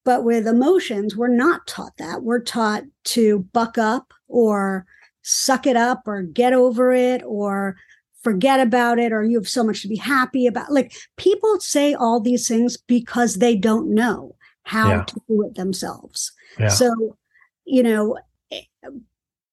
But 0.06 0.24
with 0.24 0.48
emotions 0.48 1.16
we're 1.16 1.28
not 1.30 1.66
taught 1.68 1.96
that. 1.98 2.24
We're 2.24 2.42
taught 2.42 2.84
to 3.06 3.40
buck 3.54 3.78
up 3.78 4.14
or 4.28 4.86
suck 5.22 5.66
it 5.66 5.78
up 5.78 6.04
or 6.08 6.24
get 6.24 6.54
over 6.54 6.92
it 6.94 7.22
or 7.26 7.76
forget 8.22 8.60
about 8.60 9.00
it 9.00 9.12
or 9.14 9.24
you 9.24 9.38
have 9.38 9.48
so 9.50 9.64
much 9.64 9.82
to 9.82 9.88
be 9.88 9.96
happy 9.96 10.48
about. 10.48 10.72
Like 10.72 10.94
people 11.18 11.60
say 11.60 11.94
all 11.94 12.20
these 12.20 12.48
things 12.48 12.78
because 12.78 13.36
they 13.36 13.56
don't 13.56 13.94
know 13.94 14.36
how 14.64 14.90
Yeah. 14.90 15.04
to 15.06 15.22
do 15.28 15.44
it 15.46 15.56
themselves. 15.56 16.32
Yeah. 16.60 16.68
so 16.70 17.18
you 17.66 17.82
know 17.82 18.18
eh, 18.52 18.62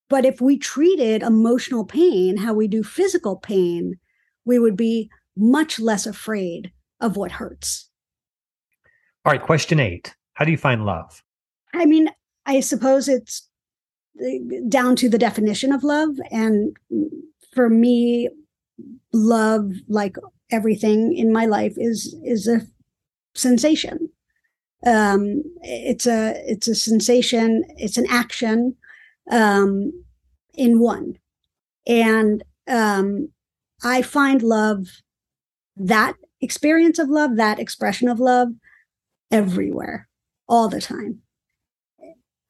but 0.08 0.24
if 0.24 0.40
we 0.40 0.58
treated 0.58 1.22
emotional 1.22 1.84
pain 1.84 2.36
how 2.36 2.52
we 2.52 2.68
do 2.68 2.82
physical 2.82 3.36
pain 3.36 3.98
we 4.44 4.58
would 4.58 4.76
be 4.76 5.08
much 5.36 5.78
less 5.80 6.06
afraid 6.06 6.72
of 7.00 7.16
what 7.16 7.32
hurts 7.32 7.88
all 9.24 9.32
right. 9.32 9.42
Question 9.42 9.80
eight. 9.80 10.14
How 10.34 10.44
do 10.44 10.50
you 10.50 10.56
find 10.56 10.84
love? 10.84 11.22
I 11.74 11.86
mean, 11.86 12.08
I 12.46 12.60
suppose 12.60 13.08
it's 13.08 13.48
uh, 14.20 14.26
down 14.68 14.96
to 14.96 15.08
the 15.08 15.18
definition 15.18 15.72
of 15.72 15.84
love. 15.84 16.16
And 16.30 16.76
for 17.52 17.68
me, 17.68 18.28
love, 19.12 19.72
like 19.88 20.16
everything 20.50 21.16
in 21.16 21.32
my 21.32 21.46
life, 21.46 21.74
is 21.76 22.16
is 22.24 22.48
a 22.48 22.62
sensation. 23.34 24.08
Um, 24.86 25.42
it's 25.62 26.06
a 26.06 26.42
it's 26.46 26.68
a 26.68 26.74
sensation. 26.74 27.64
It's 27.76 27.98
an 27.98 28.06
action 28.08 28.76
um, 29.30 29.92
in 30.54 30.80
one, 30.80 31.18
and 31.86 32.42
um, 32.66 33.28
I 33.82 34.00
find 34.02 34.42
love, 34.42 34.86
that 35.76 36.14
experience 36.40 36.98
of 36.98 37.08
love, 37.08 37.36
that 37.36 37.58
expression 37.58 38.08
of 38.08 38.18
love, 38.18 38.48
everywhere, 39.30 40.08
all 40.48 40.68
the 40.68 40.80
time 40.80 41.22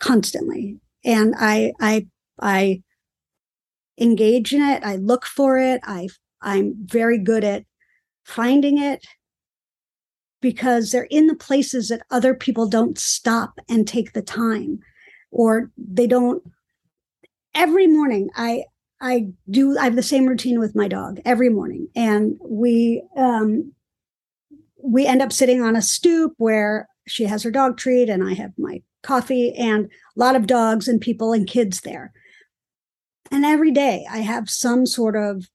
constantly. 0.00 0.80
And 1.04 1.34
i 1.38 1.72
i 1.80 2.06
i 2.40 2.82
engage 3.98 4.52
in 4.52 4.62
it. 4.62 4.82
I 4.82 4.96
look 4.96 5.24
for 5.26 5.58
it. 5.58 5.80
I 5.84 6.08
i'm 6.42 6.74
very 6.84 7.18
good 7.18 7.44
at 7.44 7.64
finding 8.24 8.78
it 8.78 9.04
because 10.40 10.90
they're 10.90 11.04
in 11.10 11.26
the 11.26 11.36
places 11.36 11.88
that 11.88 12.02
other 12.10 12.34
people 12.34 12.66
don't 12.66 12.98
stop 12.98 13.58
and 13.68 13.86
take 13.86 14.14
the 14.14 14.22
time 14.22 14.80
or 15.30 15.70
they 15.76 16.06
don't. 16.06 16.42
Every 17.54 17.86
morning 17.86 18.30
i 18.36 18.64
i 19.00 19.26
do 19.50 19.78
i 19.78 19.84
have 19.84 19.96
the 19.96 20.02
same 20.02 20.26
routine 20.26 20.58
with 20.58 20.74
my 20.74 20.88
dog 20.88 21.20
every 21.24 21.50
morning. 21.50 21.88
And 21.94 22.36
we 22.42 23.02
um 23.16 23.72
we 24.82 25.06
end 25.06 25.22
up 25.22 25.32
sitting 25.32 25.62
on 25.62 25.76
a 25.76 25.82
stoop 25.82 26.32
where 26.38 26.88
she 27.06 27.24
has 27.24 27.42
her 27.42 27.50
dog 27.50 27.76
treat 27.76 28.08
and 28.08 28.22
i 28.22 28.32
have 28.32 28.52
my 28.58 28.80
coffee 29.02 29.54
and 29.54 29.86
a 29.86 29.88
lot 30.16 30.36
of 30.36 30.46
dogs 30.46 30.88
and 30.88 31.00
people 31.00 31.32
and 31.32 31.46
kids 31.46 31.80
there. 31.80 32.12
And 33.30 33.44
every 33.44 33.70
day 33.70 34.06
I 34.10 34.18
have 34.18 34.50
some 34.50 34.86
sort 34.86 35.16
of 35.16 35.48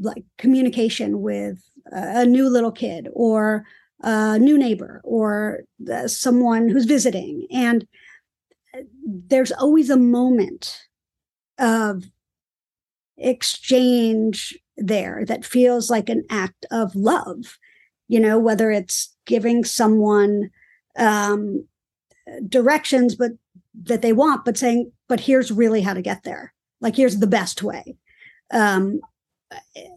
like 0.00 0.24
communication 0.36 1.20
with 1.20 1.62
a 1.86 2.26
new 2.26 2.48
little 2.48 2.72
kid 2.72 3.08
or 3.12 3.64
a 4.02 4.38
new 4.38 4.58
neighbor 4.58 5.00
or 5.02 5.60
someone 6.06 6.68
who's 6.68 6.84
visiting. 6.84 7.46
And 7.50 7.86
uh, 8.74 8.82
there's 9.04 9.52
always 9.52 9.90
a 9.90 9.96
moment 9.96 10.78
of 11.58 12.04
exchange 13.16 14.56
there 14.76 15.24
that 15.26 15.44
feels 15.44 15.90
like 15.90 16.08
an 16.08 16.24
act 16.30 16.66
of 16.70 16.94
love, 16.94 17.58
you 18.08 18.18
know, 18.18 18.38
whether 18.38 18.70
it's 18.70 19.14
giving 19.26 19.64
someone 19.64 20.50
um, 20.98 21.66
directions 22.48 23.14
but 23.14 23.32
that 23.84 24.02
they 24.02 24.12
want 24.12 24.44
but 24.44 24.58
saying 24.58 24.90
but 25.08 25.20
here's 25.20 25.50
really 25.52 25.82
how 25.82 25.94
to 25.94 26.02
get 26.02 26.24
there. 26.24 26.52
Like 26.80 26.96
here's 26.96 27.18
the 27.18 27.26
best 27.26 27.62
way. 27.62 27.96
Um 28.52 29.00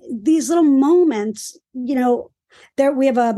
these 0.09 0.49
little 0.49 0.63
moments 0.63 1.57
you 1.73 1.95
know 1.95 2.31
there 2.77 2.91
we 2.91 3.05
have 3.05 3.17
a, 3.17 3.35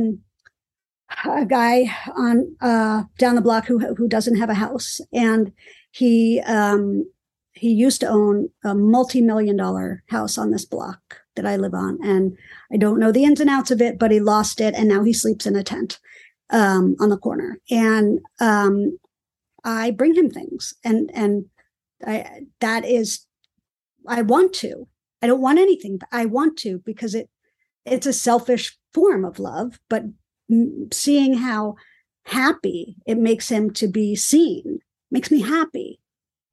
a 1.26 1.46
guy 1.46 1.96
on 2.16 2.56
uh 2.62 3.04
down 3.18 3.36
the 3.36 3.42
block 3.42 3.66
who 3.66 3.80
who 3.96 4.08
doesn't 4.08 4.38
have 4.38 4.50
a 4.50 4.56
house 4.56 5.00
and 5.12 5.52
he 5.92 6.42
um 6.42 7.06
he 7.54 7.72
used 7.72 8.02
to 8.02 8.08
own 8.08 8.50
a 8.64 8.74
multi-million 8.74 9.58
dollar 9.58 10.04
house 10.10 10.38
on 10.38 10.52
this 10.52 10.66
block 10.66 11.22
that 11.36 11.46
I 11.46 11.56
live 11.56 11.74
on 11.74 12.00
and 12.04 12.38
I 12.72 12.78
don't 12.78 13.00
know 13.00 13.12
the 13.12 13.24
ins 13.24 13.40
and 13.40 13.50
outs 13.50 13.72
of 13.72 13.82
it 13.82 13.98
but 13.98 14.12
he 14.12 14.20
lost 14.20 14.60
it 14.60 14.74
and 14.76 14.88
now 14.88 15.04
he 15.04 15.14
sleeps 15.14 15.46
in 15.46 15.56
a 15.56 15.64
tent 15.64 16.00
um, 16.54 16.96
on 17.00 17.10
the 17.10 17.18
corner, 17.18 17.60
and 17.70 18.20
um, 18.40 18.98
I 19.64 19.92
bring 19.92 20.16
him 20.16 20.30
things, 20.30 20.74
and 20.84 21.12
and 21.14 21.46
I 22.06 22.44
that 22.62 22.86
is, 22.86 23.26
I 24.08 24.22
want 24.22 24.54
to. 24.56 24.88
I 25.22 25.28
don't 25.28 25.42
want 25.42 25.60
anything, 25.60 25.98
but 25.98 26.10
I 26.12 26.26
want 26.26 26.58
to 26.60 26.80
because 26.86 27.16
it 27.16 27.30
it's 27.86 28.06
a 28.06 28.14
selfish 28.14 28.78
form 28.94 29.26
of 29.26 29.40
love. 29.40 29.80
But 29.90 30.04
seeing 30.92 31.36
how 31.36 31.76
happy 32.26 32.98
it 33.06 33.18
makes 33.18 33.50
him 33.50 33.72
to 33.72 33.88
be 33.88 34.16
seen 34.16 34.80
makes 35.12 35.32
me 35.32 35.42
happy, 35.42 36.00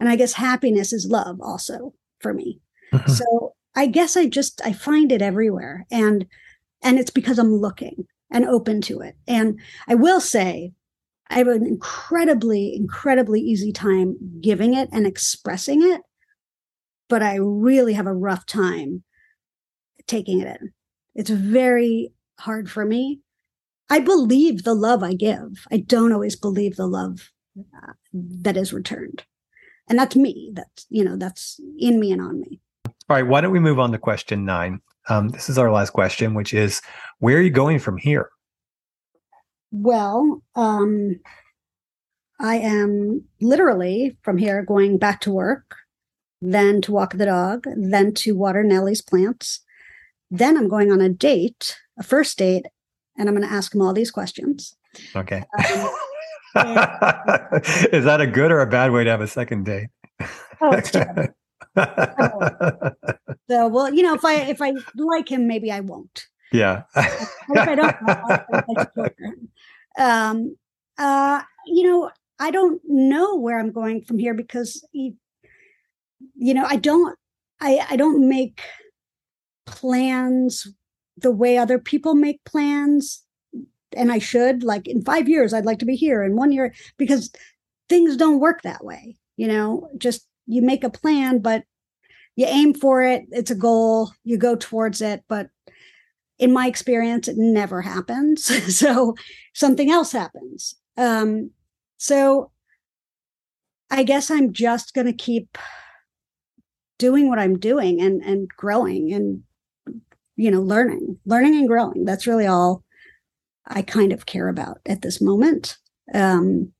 and 0.00 0.08
I 0.08 0.16
guess 0.16 0.32
happiness 0.32 0.92
is 0.92 1.06
love 1.06 1.40
also 1.40 1.94
for 2.18 2.34
me. 2.34 2.60
So 3.06 3.54
I 3.76 3.86
guess 3.86 4.16
I 4.16 4.26
just 4.26 4.60
I 4.64 4.72
find 4.72 5.12
it 5.12 5.22
everywhere, 5.22 5.86
and 5.90 6.26
and 6.82 6.98
it's 6.98 7.10
because 7.10 7.38
I'm 7.38 7.54
looking 7.54 8.06
and 8.32 8.46
open 8.46 8.80
to 8.82 9.00
it. 9.00 9.16
And 9.28 9.60
I 9.86 9.94
will 9.94 10.20
say, 10.20 10.72
I 11.28 11.38
have 11.38 11.48
an 11.48 11.66
incredibly, 11.66 12.74
incredibly 12.74 13.40
easy 13.40 13.72
time 13.72 14.16
giving 14.40 14.74
it 14.74 14.88
and 14.92 15.06
expressing 15.06 15.82
it, 15.82 16.00
but 17.08 17.22
I 17.22 17.36
really 17.36 17.92
have 17.92 18.06
a 18.06 18.14
rough 18.14 18.46
time 18.46 19.04
taking 20.06 20.40
it 20.40 20.46
in. 20.60 20.72
It's 21.14 21.30
very 21.30 22.12
hard 22.40 22.70
for 22.70 22.84
me. 22.84 23.20
I 23.88 24.00
believe 24.00 24.62
the 24.62 24.74
love 24.74 25.02
I 25.02 25.14
give. 25.14 25.66
I 25.70 25.78
don't 25.78 26.12
always 26.12 26.36
believe 26.36 26.76
the 26.76 26.86
love 26.86 27.30
uh, 27.58 27.92
that 28.12 28.56
is 28.56 28.72
returned. 28.72 29.24
And 29.90 29.98
that's 29.98 30.16
me. 30.16 30.52
That's, 30.54 30.86
you 30.88 31.04
know, 31.04 31.16
that's 31.16 31.60
in 31.78 32.00
me 32.00 32.12
and 32.12 32.22
on 32.22 32.40
me. 32.40 32.60
All 32.86 33.16
right. 33.16 33.26
Why 33.26 33.40
don't 33.40 33.50
we 33.50 33.58
move 33.58 33.78
on 33.78 33.90
to 33.92 33.98
question 33.98 34.44
nine? 34.44 34.80
Um, 35.08 35.30
this 35.30 35.50
is 35.50 35.58
our 35.58 35.70
last 35.70 35.90
question, 35.90 36.32
which 36.32 36.54
is 36.54 36.80
where 37.18 37.36
are 37.36 37.42
you 37.42 37.50
going 37.50 37.80
from 37.80 37.98
here? 37.98 38.30
Well, 39.72 40.42
um, 40.54 41.18
I 42.38 42.56
am 42.56 43.24
literally 43.40 44.16
from 44.22 44.38
here 44.38 44.62
going 44.62 44.96
back 44.96 45.20
to 45.22 45.32
work, 45.32 45.74
then 46.40 46.80
to 46.82 46.92
walk 46.92 47.14
the 47.14 47.26
dog, 47.26 47.66
then 47.76 48.14
to 48.14 48.36
water 48.36 48.62
Nellie's 48.62 49.02
plants. 49.02 49.60
Then 50.30 50.56
I'm 50.56 50.68
going 50.68 50.92
on 50.92 51.00
a 51.00 51.08
date, 51.08 51.76
a 51.98 52.04
first 52.04 52.38
date, 52.38 52.66
and 53.18 53.28
I'm 53.28 53.34
going 53.34 53.46
to 53.46 53.52
ask 53.52 53.74
him 53.74 53.82
all 53.82 53.92
these 53.92 54.12
questions. 54.12 54.76
Okay. 55.14 55.42
Um, 55.58 55.90
is 57.92 58.04
that 58.04 58.20
a 58.20 58.26
good 58.26 58.50
or 58.50 58.60
a 58.60 58.66
bad 58.66 58.90
way 58.92 59.04
to 59.04 59.10
have 59.10 59.20
a 59.20 59.26
second 59.28 59.64
date? 59.64 59.88
Oh, 60.60 60.72
it's 60.72 60.90
terrible. 60.90 61.28
So, 63.50 63.66
well, 63.66 63.92
you 63.92 64.02
know, 64.02 64.14
if 64.14 64.24
I 64.24 64.34
if 64.42 64.62
I 64.62 64.72
like 64.94 65.28
him, 65.28 65.48
maybe 65.48 65.72
I 65.72 65.80
won't. 65.80 66.26
yeah. 66.52 66.82
If 66.96 67.68
I 67.68 67.74
don't, 67.74 67.96
I'll, 68.06 68.44
I'll 68.52 68.64
like 68.68 68.78
to 68.78 68.90
torture 68.94 69.24
him. 69.24 69.48
Um, 69.98 70.56
uh, 70.98 71.42
you 71.66 71.82
know, 71.82 72.10
I 72.38 72.50
don't 72.52 72.80
know 72.86 73.36
where 73.36 73.58
I'm 73.58 73.72
going 73.72 74.02
from 74.04 74.18
here 74.18 74.34
because, 74.34 74.86
you 74.92 75.14
know, 76.36 76.64
I 76.64 76.76
don't. 76.76 77.18
I, 77.60 77.84
I 77.90 77.96
don't 77.96 78.28
make 78.28 78.62
plans 79.66 80.66
the 81.16 81.30
way 81.30 81.58
other 81.58 81.78
people 81.78 82.14
make 82.14 82.42
plans 82.44 83.22
and 83.96 84.12
I 84.12 84.18
should 84.18 84.62
like 84.62 84.88
in 84.88 85.02
5 85.02 85.28
years 85.28 85.52
I'd 85.52 85.66
like 85.66 85.78
to 85.80 85.84
be 85.86 85.96
here 85.96 86.22
in 86.22 86.36
1 86.36 86.52
year 86.52 86.74
because 86.96 87.30
things 87.88 88.16
don't 88.16 88.40
work 88.40 88.62
that 88.62 88.84
way 88.84 89.16
you 89.36 89.48
know? 89.48 89.88
Just 89.96 90.26
you 90.46 90.60
make 90.60 90.84
a 90.84 90.90
plan 90.90 91.38
but 91.38 91.64
you 92.36 92.46
aim 92.46 92.74
for 92.74 93.02
it 93.02 93.24
it's 93.30 93.50
a 93.50 93.54
goal 93.54 94.12
you 94.24 94.36
go 94.36 94.54
towards 94.56 95.00
it 95.00 95.22
but 95.28 95.48
in 96.38 96.52
my 96.52 96.66
experience 96.66 97.28
it 97.28 97.36
never 97.38 97.80
happens. 97.82 98.50
So 98.74 99.14
something 99.54 99.90
else 99.90 100.12
happens. 100.12 100.74
Um 100.96 101.50
so 101.96 102.50
i 103.90 104.02
guess 104.04 104.30
i'm 104.30 104.52
just 104.52 104.94
going 104.94 105.06
to 105.06 105.12
keep 105.12 105.58
doing 106.98 107.28
what 107.28 107.38
i'm 107.38 107.58
doing 107.58 108.00
and 108.00 108.22
and 108.22 108.48
growing 108.56 109.12
and 109.12 109.42
you 110.36 110.50
know 110.50 110.62
learning 110.62 111.18
learning 111.26 111.54
and 111.56 111.68
growing. 111.68 112.04
That's 112.04 112.26
really 112.26 112.46
all 112.46 112.82
i 113.66 113.82
kind 113.82 114.12
of 114.12 114.26
care 114.26 114.48
about 114.48 114.78
at 114.86 115.02
this 115.02 115.20
moment 115.20 115.78
um 116.14 116.72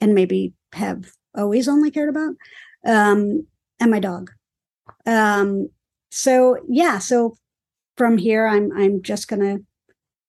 and 0.00 0.14
maybe 0.14 0.52
have 0.72 1.12
always 1.36 1.68
only 1.68 1.90
cared 1.90 2.08
about 2.08 2.34
um 2.86 3.46
and 3.78 3.90
my 3.90 3.98
dog. 3.98 4.30
Um 5.06 5.70
so 6.10 6.58
yeah 6.68 6.98
so 6.98 7.36
from 7.96 8.18
here 8.18 8.46
i'm 8.46 8.70
i'm 8.76 9.02
just 9.02 9.28
going 9.28 9.40
to 9.40 9.64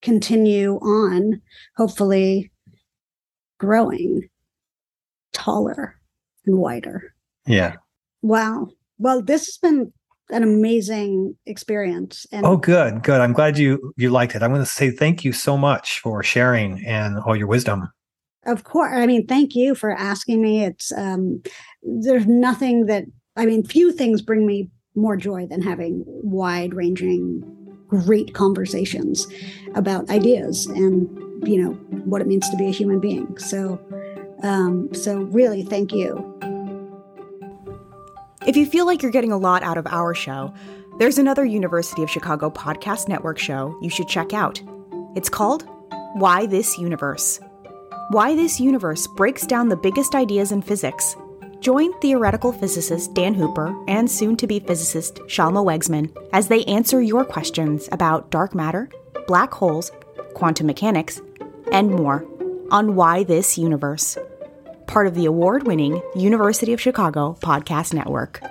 continue 0.02 0.78
on 0.78 1.42
hopefully 1.78 2.52
growing 3.60 4.30
taller 5.34 6.00
and 6.46 6.58
wider. 6.58 7.14
Yeah. 7.46 7.76
wow. 8.22 8.70
Well 8.98 9.22
this 9.22 9.46
has 9.46 9.58
been 9.58 9.94
an 10.32 10.44
amazing 10.44 11.36
experience 11.46 12.26
and 12.32 12.46
Oh, 12.46 12.58
good, 12.58 13.04
good. 13.04 13.22
I'm 13.22 13.34
glad 13.34 13.58
you 13.58 13.94
you 13.98 14.10
liked 14.10 14.36
it. 14.36 14.42
I'm 14.42 14.52
going 14.52 14.62
to 14.62 14.66
say 14.66 14.90
thank 14.92 15.24
you 15.24 15.34
so 15.34 15.58
much 15.58 16.00
for 16.00 16.24
sharing 16.24 16.84
and 16.86 17.20
all 17.20 17.36
your 17.36 17.48
wisdom. 17.48 17.92
Of 18.46 18.64
course. 18.64 18.92
I 18.96 19.06
mean, 19.06 19.28
thank 19.28 19.56
you 19.56 19.76
for 19.76 19.92
asking 19.92 20.42
me. 20.42 20.64
It's 20.64 20.92
um 20.94 21.42
there's 21.84 22.26
nothing 22.26 22.88
that 22.88 23.06
I 23.36 23.46
mean, 23.46 23.64
few 23.64 23.92
things 23.92 24.22
bring 24.22 24.46
me 24.46 24.70
more 24.96 25.16
joy 25.16 25.48
than 25.48 25.62
having 25.62 26.04
wide-ranging 26.06 27.44
great 27.88 28.34
conversations 28.34 29.26
about 29.76 30.10
ideas 30.10 30.66
and, 30.66 31.08
you 31.48 31.62
know, 31.62 31.72
what 32.04 32.22
it 32.22 32.28
means 32.28 32.50
to 32.50 32.58
be 32.58 32.68
a 32.68 32.72
human 32.72 33.00
being. 33.00 33.38
So 33.38 33.80
um 34.44 34.94
so 34.94 35.22
really 35.22 35.64
thank 35.64 35.94
you. 35.94 36.40
If 38.48 38.58
you 38.58 38.66
feel 38.66 38.88
like 38.88 39.04
you're 39.04 39.12
getting 39.12 39.32
a 39.32 39.38
lot 39.38 39.62
out 39.62 39.78
of 39.78 39.86
our 39.86 40.16
show, 40.16 40.52
there's 40.98 41.20
another 41.20 41.46
University 41.46 42.02
of 42.02 42.10
Chicago 42.10 42.50
podcast 42.50 43.08
network 43.08 43.38
show 43.38 43.78
you 43.84 43.90
should 43.90 44.08
check 44.08 44.34
out. 44.34 44.60
It's 45.16 45.30
called 45.30 45.68
Why 46.14 46.48
This 46.48 46.76
Universe. 46.80 47.40
Why 48.10 48.36
This 48.36 48.60
Universe 48.60 49.06
breaks 49.16 49.46
down 49.46 49.70
the 49.70 49.78
biggest 49.78 50.16
ideas 50.16 50.52
in 50.52 50.64
physics. 50.64 51.16
Join 51.60 51.94
theoretical 52.00 52.52
physicist 52.52 53.14
Dan 53.14 53.36
Hooper 53.36 53.76
and 53.88 54.10
soon 54.10 54.36
to 54.38 54.48
be 54.48 54.60
physicist 54.60 55.18
Shalma 55.28 55.64
Wegsman 55.64 56.12
as 56.34 56.48
they 56.48 56.64
answer 56.66 57.00
your 57.00 57.24
questions 57.24 57.88
about 57.92 58.32
dark 58.32 58.56
matter, 58.56 58.90
black 59.28 59.54
holes, 59.54 59.92
quantum 60.34 60.66
mechanics, 60.66 61.22
and 61.72 61.92
more 61.92 62.26
on 62.72 62.96
Why 62.96 63.24
This 63.24 63.60
Universe. 63.60 64.18
Part 64.92 65.08
of 65.08 65.16
the 65.16 65.26
award 65.26 65.66
winning 65.66 66.02
University 66.16 66.74
of 66.74 66.82
Chicago 66.82 67.38
Podcast 67.40 67.94
Network. 67.94 68.42